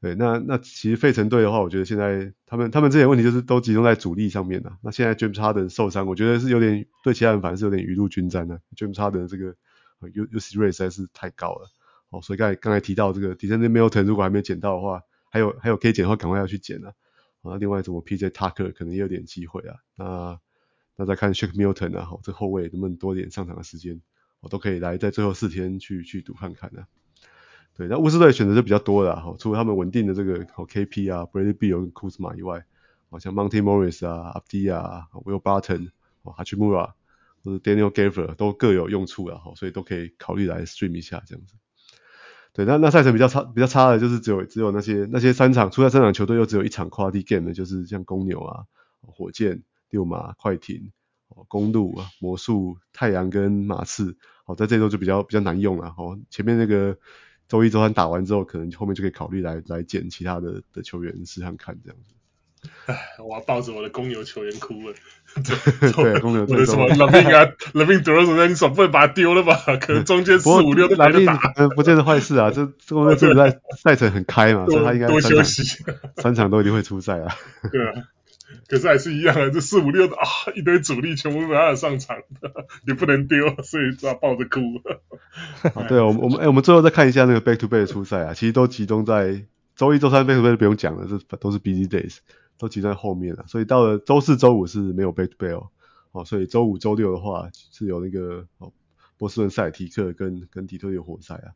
[0.00, 4.78] 对，那那其实费城队的话，我觉得现在他们他们这些问题就是都集中在主力上面了。
[4.82, 8.60] 那现在 James Harden 受伤，我觉得是有点对其他人反而是有点雨露均沾的。
[8.76, 9.56] James Harden 这个
[10.00, 11.70] usage rate 实在是太高了。
[12.10, 16.92] 哦，所以刚才刚才提到这个 Dionne Milton 如果还没有捡到的话，还有还有可以捡的话，赶快要去捡啊！
[17.42, 19.76] 啊，另外什么 PJ Tucker 可能也有点机会啊。
[19.96, 20.38] 那
[20.96, 24.00] 那再看 Shake Milton 啊，好，这后卫能不能多点上场的时间，
[24.40, 26.86] 我都可以来在最后四天去去赌看看啊。
[27.76, 32.64] 对，那巫师队选择就比较多了，好，除了他们稳定的这个好 KP 啊，Bradley Beal 跟 Kuzma 以外，
[33.10, 35.90] 好像 Monty Morris 啊，Avdija 啊，Will Barton，
[36.22, 36.92] 哦，Hachimura
[37.44, 41.54] 或者 Daniel Gafford 都各有用处啊，好，所以都可以考虑来 stream 一下这样子。
[42.54, 48.64] 对，那那赛程比较差，比较差的就是只有只有那些那些三场，出赛三场球队又只有一场跨地 game 的，就是像公牛啊、
[49.02, 50.90] 火箭、六马、快艇、
[51.28, 56.96] 哦公鹿啊、魔术、太阳跟马刺，哦，在这周就比较比较难用了，哦，前面那个
[57.48, 62.12] 周一周三打完之后，可能后面就可以考虑来来捡其他的的球员试看看这样子。
[62.86, 64.94] 唉，我要抱着我的公牛球员哭了。
[65.94, 69.54] 对，公牛我的什么 LaVine 啊，LaVine DeRozan，你总不会把他丢了吧？
[69.80, 71.38] 可能中间四五六都没得打，
[71.76, 72.50] 不见得坏事啊。
[72.50, 75.84] 这这个这个赛赛程很开嘛，所以他应该多休息，
[76.16, 77.36] 三场都一定会出赛啊。
[77.70, 77.92] 对啊，
[78.68, 80.22] 可是还是一样啊，这四五六的啊，
[80.54, 82.16] 一堆主力全部没办法上场，
[82.86, 84.60] 也不能丢，所以只好抱着哭。
[85.88, 92.18] 对，我们我们哎，我们最后再看一下那个 Back to Back 的初赛啊，其实都集中在周一、周三 Back to Back 不用讲了，这都是 Busy Days。
[92.58, 95.68] 都集中在后面了，所以到了周四、周五是没有 back to back
[96.12, 98.72] 哦，所以周五、周六的话是有那个哦
[99.18, 101.52] 波士顿赛提克跟跟底特律活塞啊，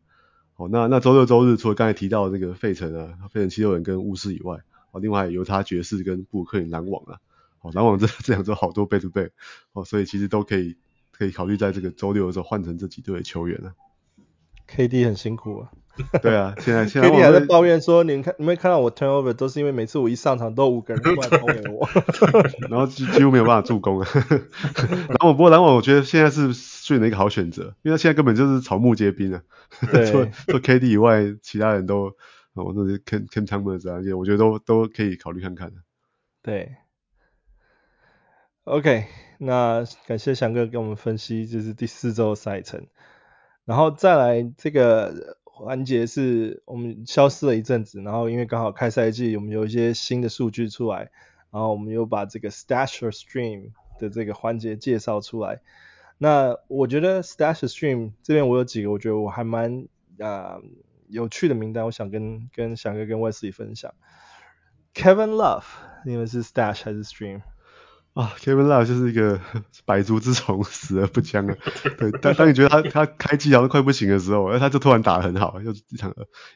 [0.57, 4.59] 哦，那那周六、周日除了刚才提到的那个费城啊、费城七六人跟巫师以外，
[4.93, 7.19] 哦，另外犹他爵士跟布鲁克林篮网啊，
[7.61, 9.31] 哦，篮网这这两周好多 back to back
[9.73, 10.77] 哦，所以其实都可以
[11.13, 13.73] 可以考虑在这个周六的时候换成这几队的球员啊。
[14.69, 15.71] KD 很辛苦啊。
[16.23, 21.87] 对啊，现在现在 KD 还在抱怨说，你看你没看到我 turnover 都是因为每次我一上场都有五个人过来包围我，
[22.71, 24.09] 然后几几乎没有办法助攻啊。
[25.09, 29.43] 然后不过篮网我觉得现在是选了一个好选择，因为他现在根本就是草木皆兵啊。
[29.81, 29.87] 除，
[30.47, 32.13] 除了 KD 以外，其他人都
[32.63, 35.73] 哦那些 Cam Cam Thomas 啊，我觉得都都可以考虑看看。
[36.43, 36.77] 对
[38.65, 39.07] ，OK，
[39.39, 42.87] 那感谢翔哥给我们分析就是第四周的赛程。
[43.65, 51.11] 然后再来这个环节是我们消失了一阵子，然后因为刚好开赛季，我们有一些新的数据出来，
[51.51, 55.61] 然后我们又把这个 Stash or Stream 的这个环节介绍出来。
[56.19, 59.87] 那我觉得 Stash or Stream 这边我有几个我觉得我还蛮
[60.19, 60.63] 啊、呃、
[61.11, 63.93] 有趣的名单，我想跟跟翔哥跟 Wesley 分享。
[64.95, 65.65] Kevin Love，
[66.05, 67.43] 你们是 Stash 还是 Stream？
[68.13, 69.41] 啊，Kevin Love 就是一个
[69.87, 71.57] 百足之虫，死而不僵啊。
[71.97, 76.13] 对，当当你觉得他他开机好像快不行的时候，哎，他就突然打得很好，又一场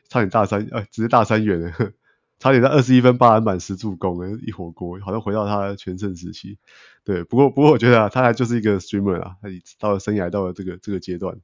[0.08, 1.72] 差点大三，哎，直接大三元，
[2.40, 6.58] 差点在二十一分八篮板十助攻，一火锅，好像回到他全盛时期。
[7.04, 11.36] 对，不过不过我觉得啊，他还就是一个 streamer 啊，他到了生涯到了这个这个阶段，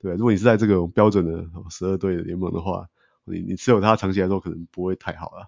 [0.00, 2.88] 对，如果你是在这个标准的十二队的联盟的话，
[3.24, 5.46] 你你持有他长期来说可能不会太好啊。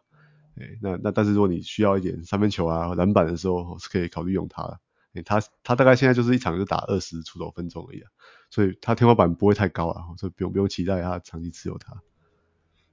[0.57, 4.81] 欸、那那但是如果你需要一点三分球啊篮板的时候，是可以考虑用他的。
[5.15, 8.11] 欸、他他大概现在就是一场就打二十出头分钟而已啊，
[8.51, 12.03] 所以他天花板不会太高啊，所以不用不用期待他长期持有他。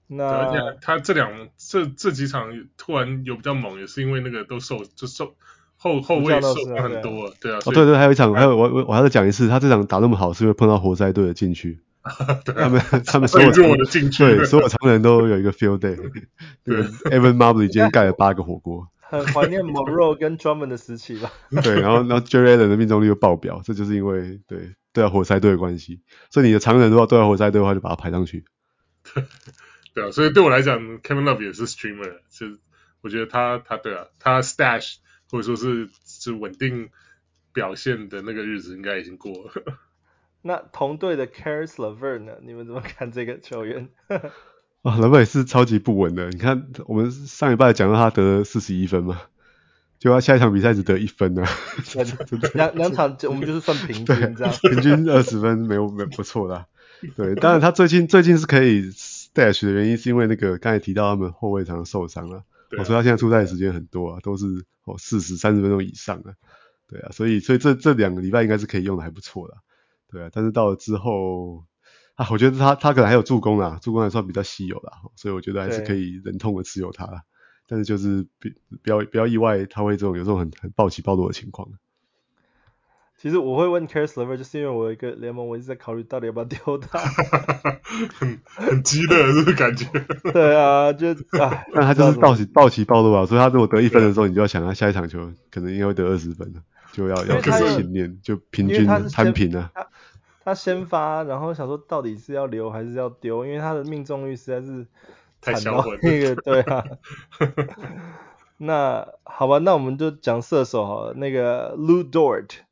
[0.08, 5.36] 那他这两这这几场突然有比较猛，也是因为那个都受就受
[5.88, 7.60] 后后卫受伤很多，对啊。
[7.66, 11.80] 哦对对，还有一场还有我我我还要讲一次，他这场打那么好，是因为碰到活塞队的禁区。
[12.46, 15.98] 对他们他们所有我的进去，对所有常人都有一个 field day。
[16.64, 18.88] 对，Evan Mobley 今天盖了八个火锅。
[19.10, 21.32] 很怀念 Monroe 跟 Drummond 的时期吧。
[21.64, 26.02] 对，然后然后 Allen 的命中率又爆表，这就是因为对对啊活塞队的关系。
[26.30, 28.44] 所以你的常人如果对啊活塞队的话，就把它排上去。
[29.94, 32.60] 对啊，所以对我来讲，Kevin Love 也是 streamer，就是
[33.02, 34.96] 我觉得他他对啊，他 stash
[35.32, 36.90] 或者说是是稳定
[37.54, 39.52] 表现的那个日子应该已经过了。
[40.44, 42.34] 那同队的 Caris LeVert 呢？
[42.42, 43.90] 你们怎么看这个球员？
[44.84, 46.30] 啊，LeVert 是超级不稳的。
[46.30, 49.22] 你看，我们上一拜讲到他得四十一分嘛，
[50.00, 51.44] 就他下一场比赛只得一分 呢。
[52.54, 56.68] 两两场我们就是算平均这样，平均二十分没有没不错啦。
[57.16, 64.46] 对，当然他最近最近是可以 stash 的原因，是因为那个刚才提到他们后卫常受伤了，我说、啊哦、他现在出赛的时间很多啊，都是
[64.86, 66.34] 哦四十三十分钟以上啊，
[66.88, 69.54] 对啊，所以所以这这两个礼拜应该是可以用的还不错的，
[70.10, 71.64] 对啊，但是到了之后
[72.16, 77.24] 啊，我觉得他他可能还有助攻啊，助攻还算比较稀有的，所以我觉得还是可以忍痛的持有他，
[77.68, 78.54] 但是就是比
[78.84, 81.70] 不要不要意外他会这种有这种很很暴起暴落的情况。
[83.20, 89.88] 其实我会问 Caris LeVert，就是因为我有一个联盟，我一直在考虑到底要不要丢他，很很激烈这个感觉。
[90.32, 91.08] 对啊，就
[91.42, 96.54] 啊， 但他就是暴起暴起暴露啊，所以他如果得一分的时候，你就要想他下一场球可能应该会得二十分，
[96.92, 99.72] 就要要更训练，就平均摊平啊。
[99.74, 99.88] 他
[100.46, 104.86] 他先发，然后想说到底是要留还是要丢，因为他的命中率实在是
[105.42, 105.98] 太小了。
[106.04, 106.86] 那个对啊。
[108.58, 112.67] 那好吧，那我们就讲射手好了，那个 Lu Dort。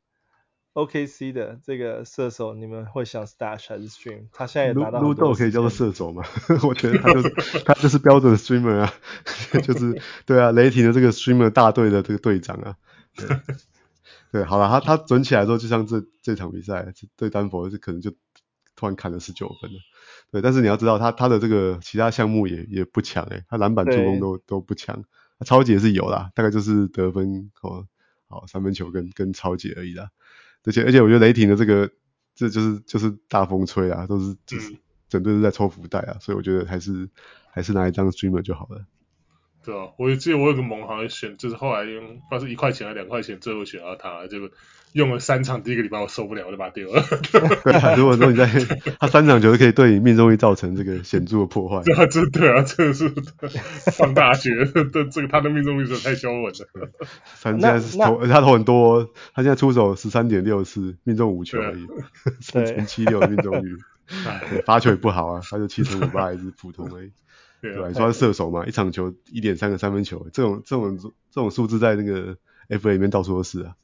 [0.76, 4.26] OKC 的这个射手，你们会想 stash 还是 stream？
[4.30, 5.00] 他现在也拿到。
[5.00, 6.22] Lu Dort 可以叫做射手吗？
[6.68, 7.30] 我觉得他就是
[7.64, 8.92] 他就是标准 streamer 啊，
[9.64, 12.76] 就是对啊，雷霆的这个 streamer 大队的这个队长啊。
[13.16, 13.26] 对，
[14.30, 18.10] 对好了，他他准起来之后，就像这这场比赛对丹佛，就可能就
[18.74, 19.78] 突然砍了十九分了。
[20.30, 25.04] 对，但是你要知道，他他的这个其他项目也也不强诶、欸，他篮板助攻都都不强，
[25.38, 27.86] 他抄截是有啦，大概就是得分哦，
[28.28, 30.10] 好三分球跟跟超级而已啦。
[30.66, 31.90] 而且而且我觉得雷霆的这个，
[32.34, 34.76] 这就是就是大风吹啊，都是就是
[35.08, 37.08] 整队都在抽福袋啊，所以我觉得还是
[37.50, 38.84] 还是拿一张 streamer 就好了。
[39.66, 44.48] 对啊，我记得我有个盟好像选，就是后来用，不知道是一块钱还是两块钱，最后选到他，结果
[44.92, 47.02] 用了三场，第一个礼拜我受不了，我就把他丢了。
[47.64, 48.46] 对啊，如果说你在
[49.00, 51.82] 他三场球就可以对你命中率造成这个显著的破坏。
[51.82, 53.12] 对啊，这对啊，真的是
[53.90, 56.52] 上大学的 这个他的命中率真的太骄傲了。
[57.42, 61.84] 他现在是投他投很多，他现在出手十三点六次，命中五球而已，
[62.40, 63.76] 三成七六的命中率。
[64.48, 67.10] 对，发球也不好啊，他就七成五八还是普通而已。
[67.60, 72.36] 对，你说他射手嘛，一场球一点三个三分球，这种这种这种数字在那个
[72.68, 73.76] FA 里面到处都是啊。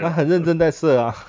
[0.00, 1.14] 他很认真在射啊。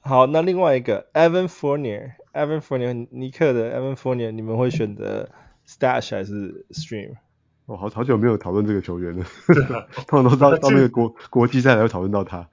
[0.00, 5.30] 好，那另外一个 Evan Fournier，Evan Fournier 尼克的 Evan Fournier，你们会选择
[5.66, 7.16] Stash 还是 Stream？
[7.66, 9.26] 哦，好好久没有讨论这个球员了，
[10.06, 12.48] 通常都到到那个国国际赛才会讨论到他。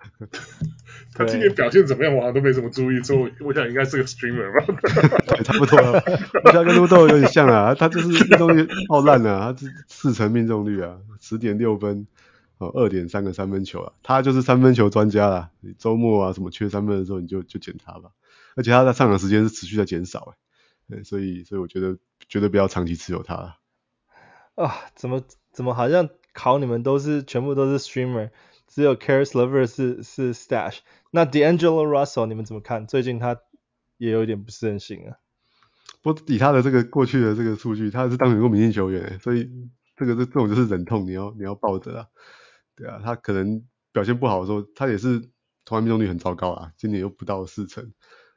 [1.14, 2.16] 他今年表现怎么样？
[2.16, 4.66] 我好像都没怎么注意，所以我想应该是个 streamer 吧。
[5.30, 6.04] 对，差不多了。
[6.44, 12.08] 我觉得跟 Lu Dort 有点像啊，他就是命中率爆烂啊，他是四成命中率啊，十点六分，
[12.58, 15.52] 哦，二点三个三分球啊，他就是三分球专家啦。
[15.62, 18.10] 你周末啊什么缺三分的时候，你就就捡他吧。
[18.56, 20.34] 而且他的上场时间是持续在减少，
[20.90, 21.98] 对，所以所以我觉得
[22.28, 23.58] 绝对不要长期持有他了。
[24.56, 28.30] 啊，怎么怎么好像考你们都是全部都是 streamer，
[28.68, 30.80] 只有 Caris LeVert 是是 stash。
[31.12, 32.86] 那 D'Angelo Russell 你们怎么看？
[32.86, 33.40] 最近他
[33.98, 35.18] 也有一点不是很行啊。
[36.02, 39.50] 不以他的这个过去的这个数据，他是当选过明星球员，所以
[39.96, 42.08] 这个这这种就是忍痛，你要你要抱着啊。
[42.76, 45.30] 对啊，他可能表现不好的时候，他也是
[45.66, 47.94] 投篮命中率很糟糕啊，今年又不到四成，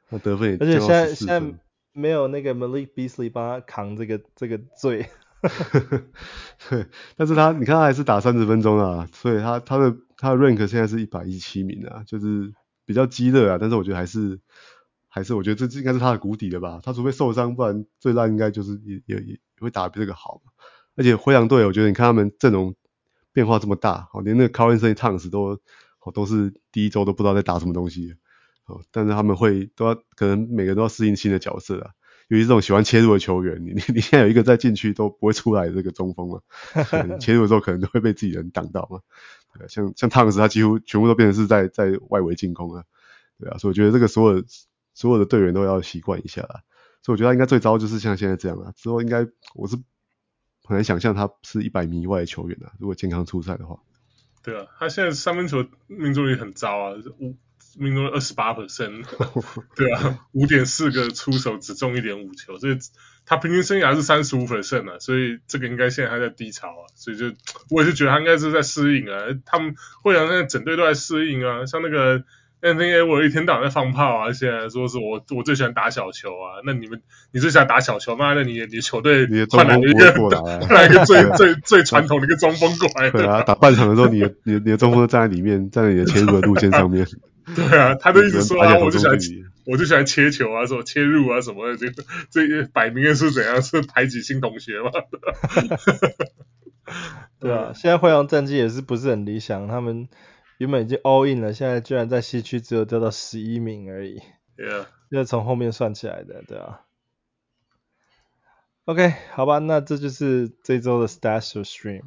[0.09, 0.87] 那得分也降到14分。
[0.87, 1.59] 而且现在现在
[1.91, 5.07] 没有那个 Malik Beasley 帮他扛这个这个罪。
[6.69, 12.53] 对， 但是他你看他还是打三十分钟啊，所以他他的他的 rank 现在是一百一十七名啊，就是。
[12.87, 14.39] 比较激烈啊，但是我觉得还是
[15.09, 16.79] 还是我觉得这应该是他的谷底了吧。
[16.81, 20.41] 他除非受伤，不然最烂应该就是也也也会打比这个好。
[20.95, 22.73] 而且灰狼队，我觉得你看他们阵容
[23.33, 25.59] 变化这么大，哦，连那个 Karl-Anthony Towns 都
[25.99, 28.15] 哦都是第一周都不知道在打什么东西，
[28.67, 31.91] 哦，但是他们会都要可能每个都要适应新的角色啊。
[32.27, 36.41] 尤其是这种喜欢切入的球员， 你你你现在有一个在禁区都不会出来的这个中锋嘛，
[37.19, 39.01] 切入的时候可能都会被自己人挡到嘛。
[39.67, 42.83] 像像汤斯，他几乎全部都变成是在在外围进攻啊，
[43.39, 44.43] 对啊，所以我觉得这个所有
[44.93, 46.61] 所有的队员都要习惯一下啦。
[47.01, 49.75] 所以我觉得他应该最糟就是像现在这样啊，之后应该我是
[50.63, 53.79] 很难想象他是一百米以外的球员啊，如果健康出赛的话。
[54.43, 57.35] 对啊，他现在三分球命中率很糟啊，五
[57.77, 59.03] 命中率二十八 percent，
[59.75, 62.77] 对啊，五点四个出手只中一点五球，所以。
[63.29, 67.25] 他平均生涯是三十五 percent 啊，所以这个应该现在还在低潮啊，所以就
[67.69, 69.19] 我也是觉得他应该是在适应啊。
[69.45, 72.19] 他们会让那整队都在适应啊，像那个
[72.61, 77.01] Anthony Edwards 一天到晚在放炮啊，现在说是我我最喜欢打小球啊，那你们
[77.33, 78.33] 你最喜欢打小球吗？
[78.33, 80.13] 那你你球队换来一个
[80.61, 83.09] 换来一个最 最最传统的一个中锋过来。
[83.09, 87.05] 对啊，打半场的时候，你的你的你的中锋站在里面，站在你的切入的路线上面。
[87.55, 89.17] 对啊，他都一直说啊，我就喜欢。
[89.65, 93.61] 我就喜欢切球啊，什么切入啊什么的，这个这摆明的是怎样？
[93.61, 94.91] 是排挤新同学嘛？
[97.39, 100.07] 对啊，现在灰狼战绩也是不是很理想，他们
[100.57, 104.21] 原本已经 all in 了，现在居然在西区只有掉到十一名而已。
[104.57, 106.81] ，Yeah，要从后面算起来的，对啊。
[108.85, 112.03] OK，好吧，那这就是这周的 Stash Stream。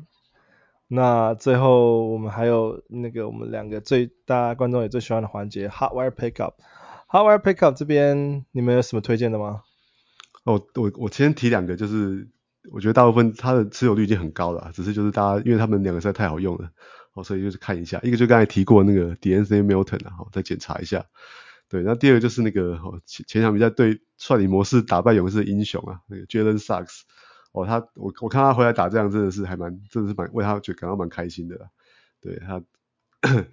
[0.93, 6.55] 那最后我们还有那个我们两个最大家观众也最喜欢的环节 Hot Wire Pickup。
[7.07, 9.63] Hot Wire Pickup 这边你们有什么推荐的吗？
[10.43, 12.29] 哦，我我先提两个，就是
[12.73, 16.69] 我觉得大部分它的持有率已经很高了，只是就是大家因为他们两个实在太好用了，
[17.15, 21.05] 哦，所以就是看一下，一个就刚才提过那个 d n c Milton 啊，好，再检查一下。
[21.69, 27.03] 对，那第二个就是那个前前场比赛对率领模式打败勇士的英雄啊，那个 Jalen Sucks
[27.53, 31.67] 哦他我我看他回来打这样真的是还蛮真的是蛮为他觉感到蛮开心的啦。
[32.21, 32.63] 对他，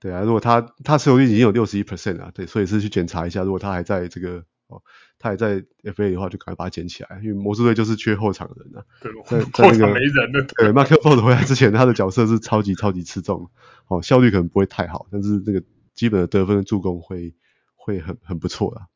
[0.00, 4.82] 对啊，如果他他持有率已经有六十一 percent 啊，对，所以是去检查一下，如果他还在这个哦
[5.18, 8.84] 他还在 FA 的话，就赶快把他捡起来，因为魔术队就是缺后场的人啊。
[9.00, 9.12] 对，
[9.52, 10.42] 后场没人了。
[10.56, 13.50] 对，Markelle Fultz 回来之前他的角色是超级超级吃重，
[13.88, 15.62] 哦效率可能不会太好，但是那个
[15.94, 17.34] 基本的得分的助攻会。
[17.78, 18.88] 会很很不错啦，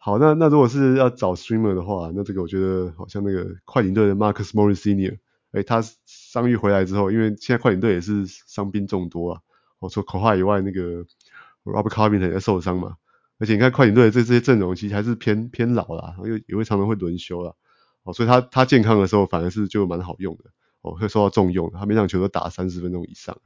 [0.00, 5.18] 好，那那如果是要找 streamer 的话，那这个我觉得好像那个快艇队的 Marcus Morris Senior，
[5.50, 9.40] 哎，他伤愈回来之后，因为现在快艇队也是伤兵众多啊，
[9.80, 11.04] 哦，除了 Kawhi 以外，那个
[11.64, 12.96] Robert Covington 也受伤嘛，
[13.38, 17.52] 而且你看快艇队的这这些阵容其实还是偏偏老啦，因为也会常常会轮休啦，
[18.04, 20.44] 哦，所以他他健康的时候反而是就蛮好用的，
[20.80, 23.36] 哦，会受到重用，他每场球都打三十分钟以上。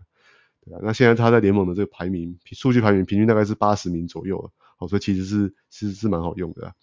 [0.64, 4.50] 对啊，那现在他在联盟的这个排名，数据排名平均大概是八十名左右了，
[4.83, 6.74] 哦，所以其实是其实是蛮好用的，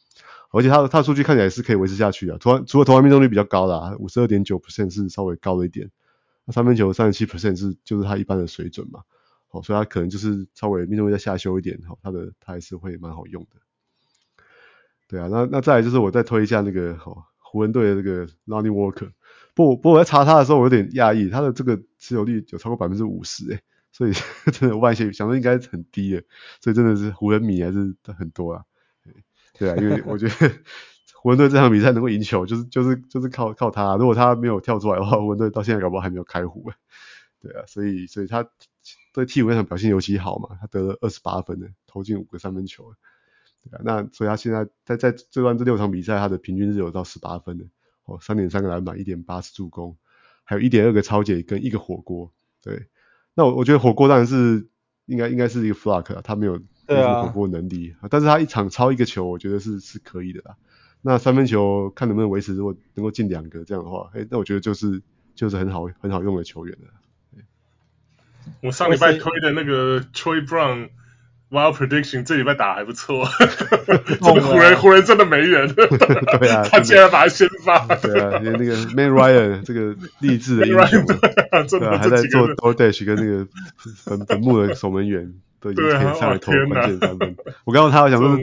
[0.52, 5.91] 而且他的他的数据看起来是可以维持下去的，除了除了投篮命中率比较高啦，五十二点九 percent 是稍微高了一点，
[6.45, 9.02] 那三分球三十七 percent 是就是他一般的水准嘛，
[9.50, 13.58] 好，所以他可能就是稍微命中率再下修一点，好，他的他还是会蛮好用的，
[15.08, 19.12] 对啊，那那再来就是我再推一下那个好湖人队的这个 Lonnie Walker。
[19.56, 23.60] 不不过我在查他的时候，我有点讶异，他的这个持有率有超过百分之五十诶，
[23.92, 24.14] 所以
[24.52, 26.24] 真的外线想说应该是很低的，
[26.62, 28.64] 所以真的是湖人迷还是很多啊。
[29.58, 30.34] 对啊，因为我觉得
[31.16, 33.98] 湖人队这场比赛能够赢球，就是就是就是靠靠他。
[33.98, 36.72] 如果他没有跳出来的话，湖人队到现在搞不好还没有开胡。
[37.42, 38.48] 对啊，所以所以他
[39.14, 42.94] 对替补那场表现尤其好嘛，他得了二十八分呢，投进五个三分球。
[43.64, 47.66] 对啊，那所以他现在在在这段这六场比赛，他的平均是有到十八分的。
[48.06, 49.98] 哦，三点三个篮板，一点八次助攻，
[50.44, 52.32] 还有一点二个抄截跟一个火锅。
[52.62, 52.88] 对，
[53.34, 54.68] 那我我觉得火锅当然是
[55.06, 60.56] 应该应该是一个啊，他没有火锅能力，啊、但是他一场超一个球，我觉得是是可以的啦。
[61.02, 65.02] 那三分球看能不能维持，如果能够进两个这样的话，哎，那我觉得就是
[65.36, 66.88] 就是很好很好用的球员了。
[68.62, 70.90] 我上礼拜推的那个 Troy Brown。
[71.52, 73.28] Wild prediction 这礼拜打还不错，
[74.08, 83.47] 这个湖人湖人真的没人， 对啊， 他竟然把他先发，对啊，连那个 Matt Ryan 这个励志的英雄，对啊，还在做 DoorDash 跟那个
[84.06, 85.34] 本本木的守门员。
[85.60, 87.36] 都已经上来投关键三分。
[87.66, 88.38] 我刚刚他想说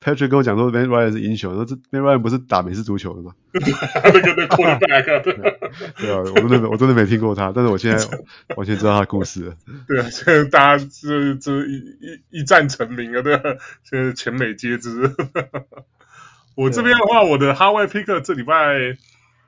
[0.00, 3.32] ，Patrick 跟我讲说，Matt Ryan 是英雄，说这 Matt Ryan 不是打美式足球的吗？
[3.52, 3.60] 那
[4.12, 5.22] 个那 quarterback
[5.96, 8.06] 对啊，我真的我真的没听过他，但是我现在
[8.56, 9.54] 完全知道他的故事了。
[9.88, 11.74] 对啊，现在大家这这一
[12.30, 13.42] 一一战成名啊，对吧？
[13.82, 15.14] 现在全美皆知。
[16.54, 18.96] 我这边的话，我的 Hot Wire Pick 这礼拜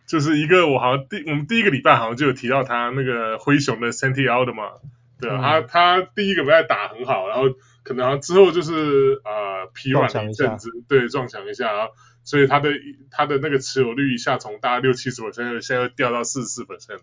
[0.07, 4.81] 就是一个，我好像第我们第一个礼拜好像就有提到他那个灰熊的 Santi Aldama。
[5.23, 7.45] 对啊，他他第一个比赛打很好，然后
[7.85, 11.93] 可能之后就是呃疲软了一阵子，对，撞墙一下，然后
[12.25, 12.71] 所以他的
[13.11, 16.99] 他的那个持有率一下从大概六七十 percent，现在又掉到四十四 percent。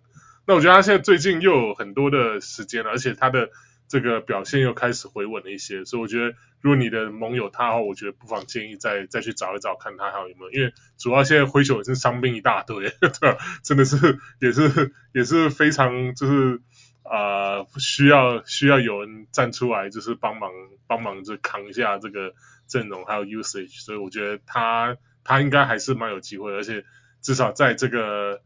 [0.45, 3.49] 那我觉得他现在最近又有很多的时间了，而且他的
[3.87, 13.37] 这个表现又开始回稳了一些，所以我觉得如果你的盟友他的话，我觉得不妨建议再再去找一找，看他还有没有，因为主要现在灰熊也是伤病一大堆，对吧？
[13.63, 16.59] 真的是也是也是非常就是。
[17.11, 20.51] 呃，需要需要有人站出来，就是帮忙
[20.85, 22.35] 帮忙，就扛一下这个
[22.67, 26.85] 阵容还有 usage，所以我觉得他他应该还是蛮有机会，而且
[27.23, 28.41] 至少在这个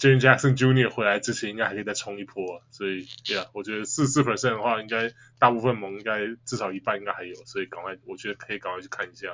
[0.00, 0.90] Jaren Jackson Jr.
[0.90, 9.28] 回来之前，应该还可以再冲一波，所以，yeah，我觉得四四 percent 的话，应该大部分盟应该至少一半应该还有，所以赶快，我觉得可以赶快去看一下。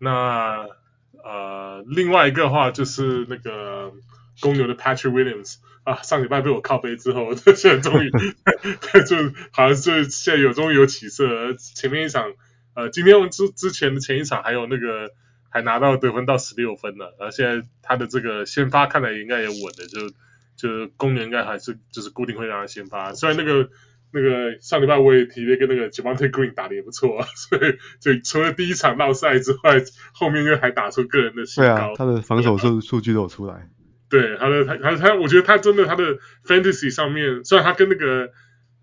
[0.00, 0.66] 那
[1.22, 3.92] 呃，另外一个话就是那个
[4.40, 5.58] 公牛的 Patrick Williams。
[5.86, 9.16] 啊，上礼拜被我靠背之后， 现在终于就
[9.52, 11.54] 好像是现在有终于有起色了。
[11.54, 12.32] 前面一场，
[12.74, 15.12] 呃，今天我之之前的前一场还有那个
[15.48, 20.08] 还拿到得分到十六分了，然后现在他的这个先发看来应该也稳的，就
[20.56, 23.14] 就公牛应该还是就是固定会让他先发。
[23.14, 23.70] 虽然那个
[24.12, 29.80] 那个上礼拜我也提了一个那个 Javonte Green 打的也不错， 所以就除了第一场闹赛之外，
[30.12, 31.68] 后面又还打出个人的新高。
[31.76, 33.68] 对啊，他的防守数数据都有出来。
[34.08, 38.30] 对他的他他他，我觉得他真的他的 fantasy 上面，虽然他跟那个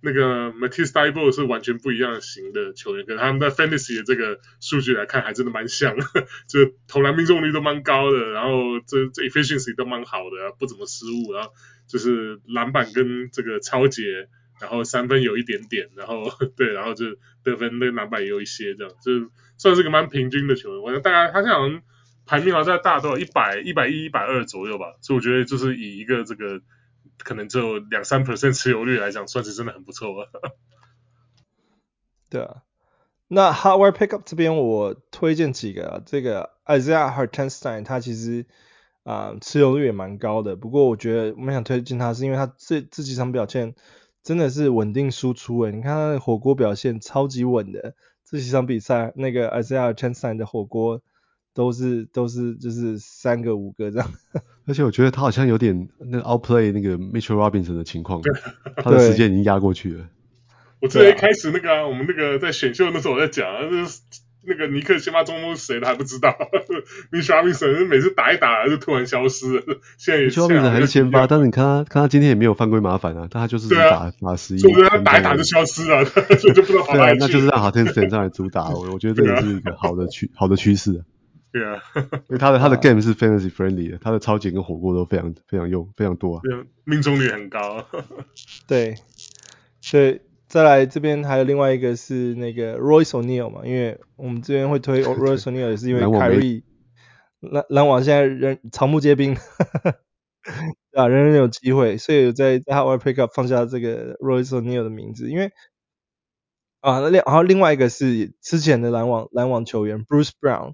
[0.01, 5.95] 那个 Matisse Thybulle 是完全不一样型的球员，可是他们在 Fantasy 的这个数据来看，还真的蛮像，
[6.47, 11.51] 就投篮命中率都蛮高的，然后这这 efficiency 都蛮好的，不怎么失误，然后
[11.87, 14.27] 就是篮板跟这个抄截，
[14.59, 16.25] 然后三分有一点点，然后
[16.57, 17.05] 对，然后就
[17.45, 20.81] 得分那个篮板也有一些，这样就是算是个蛮平均的球员。
[20.81, 21.81] 我觉得大概他现在好像
[22.25, 26.61] 排名好像大多少一百一百一一百二左右吧，所以我觉得就是以一个这个。
[27.19, 30.29] 可能只有两三 percent 持有率来讲，算是真的很不错了。
[32.27, 32.63] 对啊，
[33.27, 38.45] 那 Hardware Pickup 这边我推荐几个啊，这个 Isaiah Hartenstein 他其实
[39.03, 43.75] 啊、持有率也蛮高的，不过我觉得我们想推荐他是因为他这这几场表现
[44.23, 47.95] 真的是稳定输出诶，你看他的火锅表现超级稳的，
[48.25, 51.01] 这几场比赛那个 Isaiah Hartenstein 的火锅。
[51.53, 54.09] 都是都是就是三个五个这样，
[54.65, 58.21] 而且我觉得他好像有点那个 outplay 那个 Mitchell Robinson 的情况，
[58.77, 60.05] 他的时间已经压过去了。
[60.81, 63.59] 我最一开始那个、啊、我们那个在选秀的时候我在讲、啊，
[64.45, 66.35] 那个尼克先发中锋是谁的还不知道，
[67.09, 69.63] Mitchell Robinson 每次打一打就突然消失了。
[69.97, 76.03] 现在也 Mitchell Robinson 还是先发，但是你看他看他今天也没有犯规麻烦啊，但他就是打打十一，所以他打一打就消失了，
[76.37, 77.13] 所以就不知道跑哪去了。
[77.13, 81.05] 对啊，那就是让 Hartenstein 上来主打，我我觉得这也是一个好的趋好的趋势。
[81.53, 86.41] 对啊，因为他的 他的 game 是 fantasy friendly 的，他的抄截跟火锅都非常非常用非常多啊，
[86.83, 87.85] 命中率很高。
[88.67, 88.95] 对，
[89.79, 96.63] 所以再来这边还有另外一个是那个 Royce O'Neal 嘛，因为我们这边会推 Royce O'Neal 也是因为凯瑞
[97.39, 99.37] 篮篮网现在人草木皆兵，
[100.95, 105.51] 啊，人人有机会，所以在在 Hardware Pickup 放下这个 Royce O'Neal 的名字，因为
[106.81, 110.73] 啊，那另然后另外一个是之前的篮网篮网球员 Bruce Brown。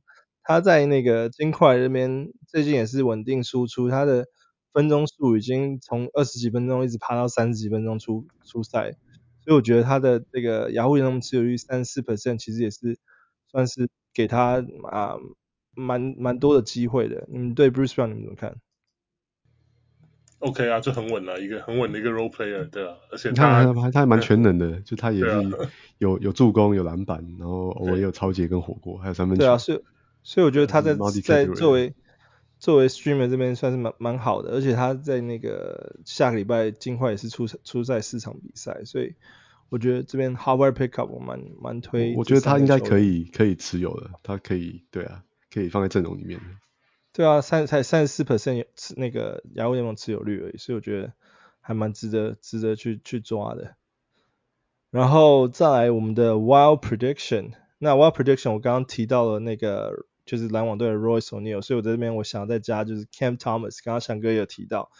[0.49, 4.25] 他在那个金块这边最近也是稳定输出，他的
[4.73, 8.93] 分钟数已经从二十几分钟一直爬到三十几分钟出出赛，
[9.43, 12.97] 所以我觉得他的这个雅虎联盟持有率三十四 percent 其实也是
[13.45, 15.17] 算是给他啊
[15.75, 17.27] 蛮蛮多的机会的。
[17.31, 18.55] 你们对 Bruce Brown 你们怎么看
[20.39, 25.29] ？OK 啊，就很稳了，一个很稳的一个 role player，对啊，而且他他他还蛮全能的，就他也是
[25.99, 29.45] 有有助攻、有篮板，然后偶尔也有抄截跟火锅，还有三分球。
[29.45, 29.83] 对啊，是。
[30.21, 31.95] 所以我觉得他在在作为
[32.59, 39.15] 作为 streamer 这边算是蛮蛮好的，而且他在那个下个礼拜金块也是出出赛四场比赛，所以
[39.69, 42.13] 我觉得这边 Hardware Pickup 我蛮蛮推。
[42.17, 46.39] 我觉得他应该可以可以持有的，他可以对啊，可以放在阵容里面。
[47.13, 48.65] 对啊，三才三十四 percent
[48.97, 51.13] 那个雅虎联盟持有率而已，所以我觉得
[51.61, 53.75] 还蛮值得值得去去抓的。
[54.91, 60.07] 然后再来我们的 Wild Prediction，那 Wild Prediction 我刚刚提到了那个。
[60.29, 64.91] 就是篮网队的 Royce O'Neal，所以我在这边我想要再加就是 Cam Thomas，刚刚翔哥也有提到，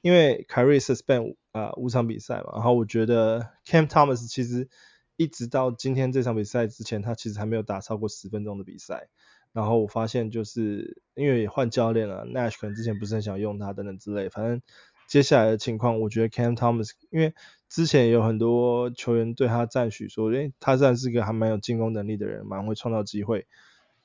[0.00, 4.68] 因为凯瑞 suspend 啊五场比赛嘛，然后我觉得 Cam Thomas 其实
[5.16, 9.08] 一直到今天这场比赛之前，他其实还没有打超过十分钟的比赛，
[9.52, 14.62] 然后我发现就是因为换教练了，Nash 可能之前不是很想用他等等之类，反正
[15.08, 17.34] 接下来的情况，我觉得 Cam Thomas 因为
[17.68, 23.48] 之前有很多球员对他赞许说，诶他算是个还蛮有进攻能力的人，蛮会创造机会。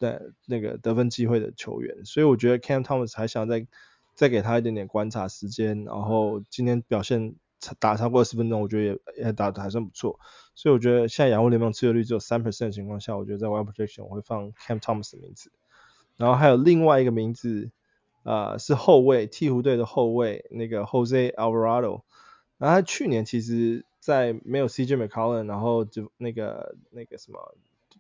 [0.02, 3.68] 在那个得分机会的球员，所以我觉得 Cam Thomas 还想再
[4.16, 7.36] 再给他一点点观察时间，然后今天表现
[7.78, 10.20] 打超过二十分钟，我觉得也也打得还算不错，
[10.56, 15.52] 所以我觉得现在洋户联盟持有率只有三 percent 的情况下，我觉得在 Wild Protection 我会放 Cam Thomas 的名字，
[16.18, 17.70] 然后还有另外一个名字
[18.24, 22.02] 啊、呃、是后卫鹈鹕队的后卫那个 Jose Alvarado，
[22.58, 27.56] 然后他去年其实在没有 CJ McCollum，然后就那个那个什么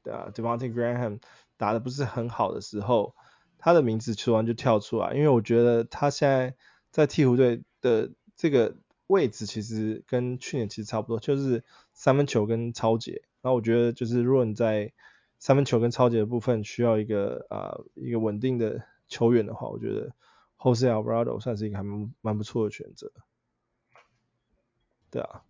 [0.05, 1.19] 呃 Devonte Graham。
[1.61, 3.13] 打的不是很好的时候，
[3.59, 6.55] 他的名字突然就跳出来，因为我觉得他现在
[6.89, 13.21] 在鹈鹕队的这个位置其实跟去年其实差不多，就是三分球跟抄截。
[13.43, 14.91] 然后我觉得就是如果你在
[15.37, 20.15] 三分球跟抄截的部分需要一个啊、一个稳定的球员的话，我觉得
[20.57, 23.11] Jose Alvarado 算是一个还蛮蛮不错的选择。
[25.11, 25.43] 对啊，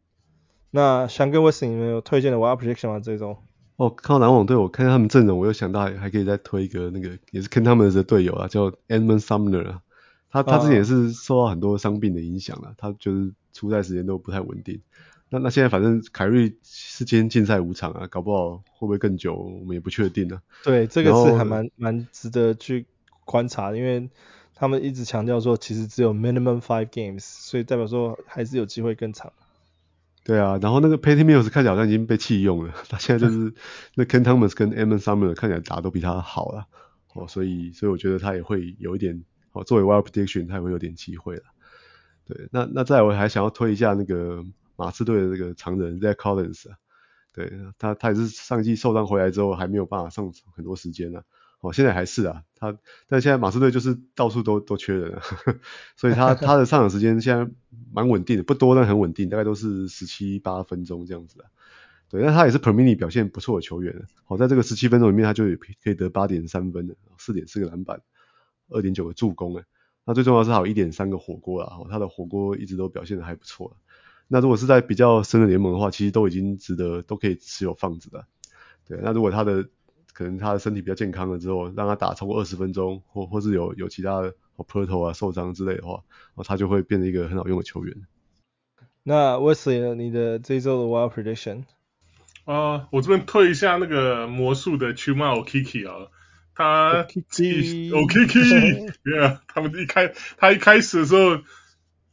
[0.71, 2.99] 那翔哥，Wesley 你们有推荐的 Wild Prediction 吗？
[2.99, 3.41] 这种？
[3.77, 9.81] 哦，看到篮网队，我看见他们阵容，我又想到还可以再推一个那个，也是坑他们的队友啊，叫 Edmund Sumner 啊。
[10.29, 14.81] 他他之前也是受到很多伤病的影响了，他就是出赛时间都不太稳定。
[15.29, 20.63] 那那现在反正凯瑞是今天禁赛五场啊，搞不好会不会更久，我们也不确定呢、啊。
[20.63, 22.85] 对，这个是还蛮蛮值得去
[23.25, 24.09] 观察的，因为
[24.53, 29.33] 他们一直强调说，其实只有 minimum five games，所以代表说还是有机会更长。
[30.23, 33.53] 对啊，然后那个 Patty Mills 看起来好像已经被弃用了， 他现在就是
[33.95, 36.67] 那 Ken Thomas 跟 Edmond Sumner 看起来打都比他好了，
[37.15, 41.43] 哦，所以所以我觉得他也会有一点，哦，作为 Wild Prediction 他也会有点机会了。
[42.25, 44.43] 对，那那再来我还想要推一下那个
[44.75, 46.75] 马刺队的这个常人 Zach Collins 啊，
[47.33, 51.23] 对他他也是上季受伤回来之后还没有办法上场很多时间啊。
[51.61, 55.59] 哦，现在还是啊，他但现在马刺队就是到处都都缺人，呵呵，
[55.95, 57.49] 所以他他的上场时间现在
[57.93, 61.47] 蛮稳定的，不多但很稳定，大概都是十七八分钟这样子啊。
[62.09, 64.05] 对，但他也是 per minute 表现不错的球员。
[64.25, 65.45] 好，在这个十七分钟里面，他就
[65.81, 68.01] 可以得八点三分的，四点四个篮板，
[68.69, 69.63] 二点九个助攻诶。
[70.03, 73.77] 那最重要是还有一点三个火锅啦，他的火锅一直都表现的还不错。
[74.27, 78.25] 那如果是在比较深的联盟的话，其实都已经值得都可以持有放置的。
[78.87, 79.69] 对，那如果他的
[80.13, 86.03] 可能他的身体比较健康了之后，让他打超过二十分钟，或或是有有其他的 Poeltl 啊受伤之类的话，
[86.45, 87.95] 他就会变成一个很好用的球员。
[89.03, 89.95] 那 Wesley 呢？
[89.95, 91.63] 你的这一周的 Wild Prediction？
[92.45, 96.09] 啊、呃，我这边推一下那个魔术的 Chuma Okiki 啊，
[96.53, 101.41] 他 Okiki，yeah， 他们一开他一开始的时候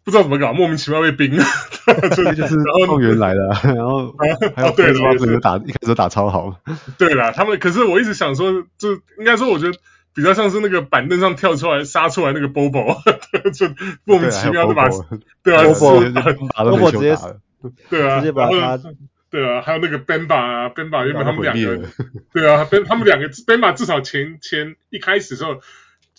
[0.09, 1.45] 不知道怎么搞，莫名其妙被冰了，
[2.17, 2.57] 这就是
[2.87, 4.15] 后援来的，然后
[4.57, 6.59] 还有对了，打一开始打超好，
[6.97, 9.79] 对了，他们可是我一直想说，就应该说我觉得
[10.15, 12.97] 比较像是那个板凳上跳出来杀出来那个 Bobo，
[13.53, 13.67] 就
[14.05, 14.89] 莫名其妙的把
[15.43, 17.15] 对啊，Bobo 直接
[17.91, 18.81] 对啊，直接把他。
[19.31, 21.87] 对啊，还有那个 Bamba 啊，Bamba 原本他们两个，
[22.33, 25.61] 对啊，Ben 他们两个 Bamba 至少前前一开始的时候，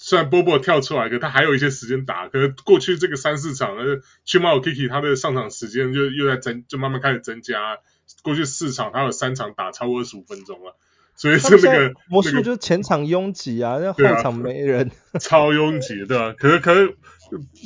[0.01, 7.79] 虽然 Bobo 跳出来，可他还有一些时间打，可是过去这个三四场，呃，Chuma Okeke 他的上场时间就又在增，就慢慢开始增加，
[8.23, 10.77] 过去四场他有三场打超过二十五分钟了，
[11.15, 14.89] 所以是那个魔术就是前场拥挤啊，那后场没人，
[15.19, 16.35] 超拥挤，对吧、啊？
[16.37, 16.95] 可是可是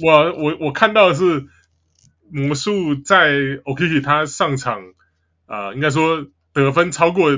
[0.01, 1.45] 我我我看到的是
[2.31, 4.81] 魔术在 Okiki 他上场。
[5.45, 7.29] 啊、呃，应该说得分超过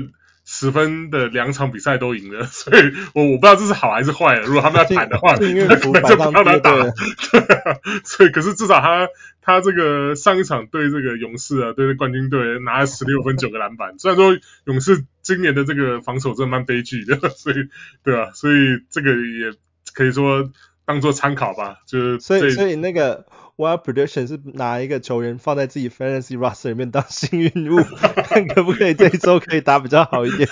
[0.48, 4.38] 十分的两场比赛都赢了， 所以我我不知道这是好还是坏。
[4.38, 6.70] 如果他们要谈的话， 那可能就不让他打。
[8.04, 9.08] 所以，可是至少他
[9.42, 13.98] 他这个上一场对这个勇士啊，对冠军队拿了十六分九个篮板。
[13.98, 17.56] 虽然说勇士今年的这个防守真的蛮悲剧的，所以
[18.04, 18.30] 对吧、啊？
[18.32, 19.52] 所以这个也
[19.94, 20.50] 可以说
[20.86, 21.80] 当做参考吧。
[21.86, 23.26] 就是所以所以那个。
[23.58, 30.46] Wild prediction 是拿一个球员放在自己 fantasy roster 里面当幸运物，看 可不可以这一周可以打比较好一点。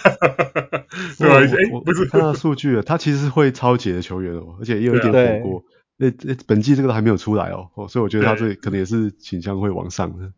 [1.19, 5.65] 对啊，哎，不是看到数据了，他其实是会抄截的球员哦，而且也有一点火锅。
[5.99, 10.33] 那那本季这个都还没有出来哦，所以我觉得他这可能也是倾向会往上的。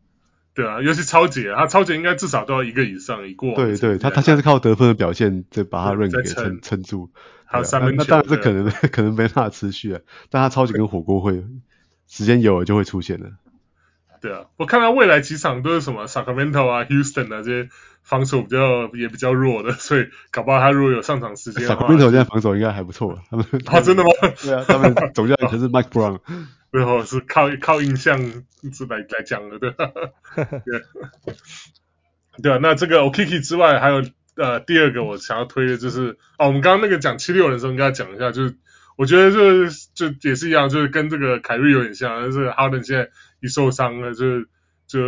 [0.53, 3.55] 对啊，尤其抄截，他抄截应该至少都要一个以上一过。
[3.55, 7.13] 对对，他他现在是靠得分的表现再把他 rank 给撑撑住。
[7.47, 11.45] 还有三分球，那当然是可能可能没办法持续啊，但他超级跟火锅会。
[12.09, 13.33] 时间有了就会出现的。
[14.21, 17.69] 对啊，我看到未来几场都是什么 Sacramento 啊、Houston 啊这些
[18.05, 23.19] 防守比较也比较弱的，所以搞不好他如果有上场时间，Sacramento 现在防守应该还不错。
[23.29, 24.11] 他们啊，真的吗？
[24.41, 26.21] 对啊，他们 总教练可是 Mike Brown，
[26.71, 28.21] 最后是靠靠印象
[28.73, 29.91] 是来来讲的，对吧？
[30.65, 30.83] 对，
[32.41, 34.03] 对啊，那这个 Okeke 之外，还有
[34.37, 38.55] 呃第二个我想要推的就是哦，我们刚刚那个讲七六人的时候，应该讲一下就是。
[38.99, 43.11] 我觉得就是就也是一样，就是跟这个凯瑞有点像，就是 Harden 现在
[43.41, 44.49] 一受伤了，就是
[44.87, 44.99] 就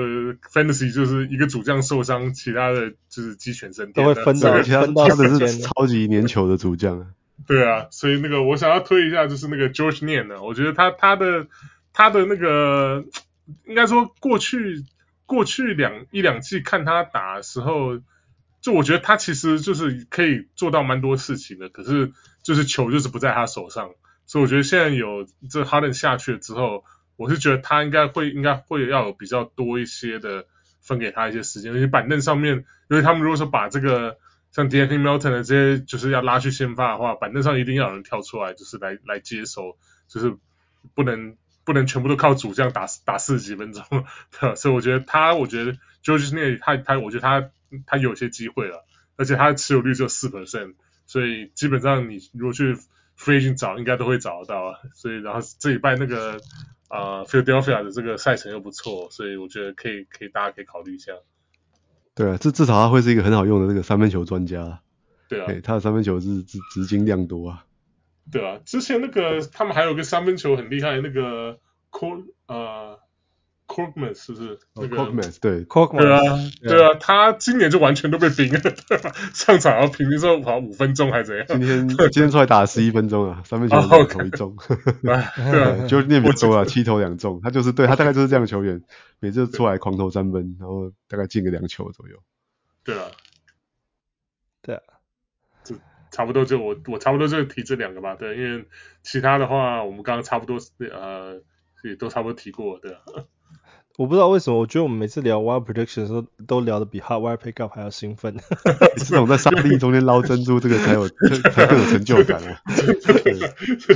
[0.52, 7.14] Fantasy 就是一个主将受伤，其他的就是鸡犬升天，都会分到其他分到的是超级粘球的主将。
[7.48, 11.46] 对啊，所以那个我想要推一下，就是那个 George Niang 呢，我觉得他他的
[11.94, 13.06] 他的那个
[13.66, 14.84] 应该说过去
[15.24, 18.00] 过去两一两季看他打的时候，
[18.68, 22.12] 就我觉得他其实就是可以做到蛮多事情的，可是。
[22.40, 23.90] 就是球就是不在他手上，
[24.24, 26.82] 所以我觉得现在有这哈登下去了之后，
[27.16, 30.46] 我是觉得他应该会应该会要有比较多一些的
[30.80, 34.16] 分给他一些时间，而且板凳上面，因为他们如果说把这个
[34.50, 39.76] 像 Denny Milton 的这些就是要拉去先发的话，板凳上一定要有人跳出来，就是来来接手，
[40.08, 40.34] 就是
[40.94, 43.84] 不能不能全部都靠主将打打四十几分钟，
[44.40, 47.50] 对，所以我觉得他，我觉得 George Niang 他他，我觉得他
[47.86, 48.84] 他有些机会了，
[49.16, 50.74] 而且他的持有率只有四 percent。
[51.06, 52.74] 所以基本上你如果去
[53.18, 54.78] free agent 找，应该都会找得到啊。
[54.94, 56.36] 所以然后这礼拜那个
[56.88, 61.12] 啊、呃、Philadelphia 的这个赛程又不错，所以我觉得可以可以大家可以考虑一下。
[62.14, 64.82] 对啊，至至少他会是一个很好用的那个三分球专家。
[65.28, 67.64] 对啊，他的三分球是资资金量多啊。
[68.30, 71.58] 对啊，之前那个他们还有个三分球很厉害那个
[71.90, 72.98] Cor 呃。
[73.78, 74.58] Korkmaz 是不是？
[74.74, 76.20] 那个 Korkmaz 对对啊，
[76.62, 78.60] 对啊，他今年就完全都被冰了，
[79.32, 81.46] 上场然后平均说跑五分钟还是怎样？
[81.46, 84.56] 今天 今天出来打了十一分钟啊，三分球两投一中，
[85.02, 88.82] 对啊，就念比较多啊，七投两中，他就是对他大概就是这样的球员，
[89.20, 92.16] 每次出来狂投三分，然后大概进个两球左右。
[92.82, 93.04] 对啊，
[94.62, 94.82] 对啊，
[95.62, 95.76] 就
[96.10, 98.64] 差不多就我我差不多就提这两个吧，对，因为
[99.02, 100.58] 其他的话我们刚刚差不多
[100.90, 101.40] 呃
[101.84, 103.00] 也都差不多提过，对啊。
[103.98, 108.36] 我不知道为什么，我觉得我们每次聊 Wild Prediction 的时候，都聊得比 Hot Wire Pickup 还要兴奋。
[108.96, 111.08] 这种在沙粒中间捞珍珠，这个才有
[111.50, 112.62] 才更有成就感啊！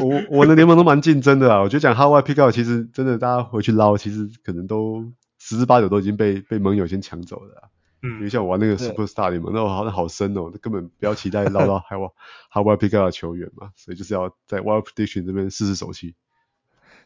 [0.03, 5.05] 我我的联盟都蛮竞争的啊，我觉得讲 Hot Wire Pickup 其实真的大家回去捞，其实可能都
[5.38, 7.70] 十之八九都已经被被盟友先抢走了。
[8.03, 16.16] 嗯，比如像我玩那个 Superstar 联盟，那我好像好深哦，根本不要期待捞到 Hot Wire Pickup 的球员嘛，所以就是要在 Wild Prediction 这边试试手气。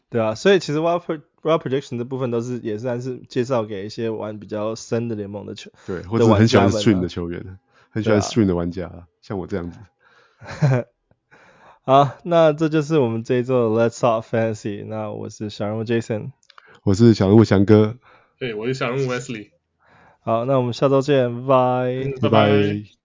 [0.09, 1.01] 对啊，所以其实 Wild
[1.41, 9.79] Wild Prediction 这部分都是也算是介绍给一些玩比较深的联盟的球，对，或者很喜欢 Stream 的球员，啊、很喜欢 Stream 的玩家，啊、像我这样子。
[11.83, 14.85] 好，那这就是我们这一周的 Let's Talk Fantasy。
[14.85, 16.31] 那我是小人物 Jason，
[16.83, 17.97] 我是小人物翔哥，
[18.39, 19.51] 对，我是小人物 Wesley。
[20.21, 22.96] 好，那我们下周见，拜拜，拜拜。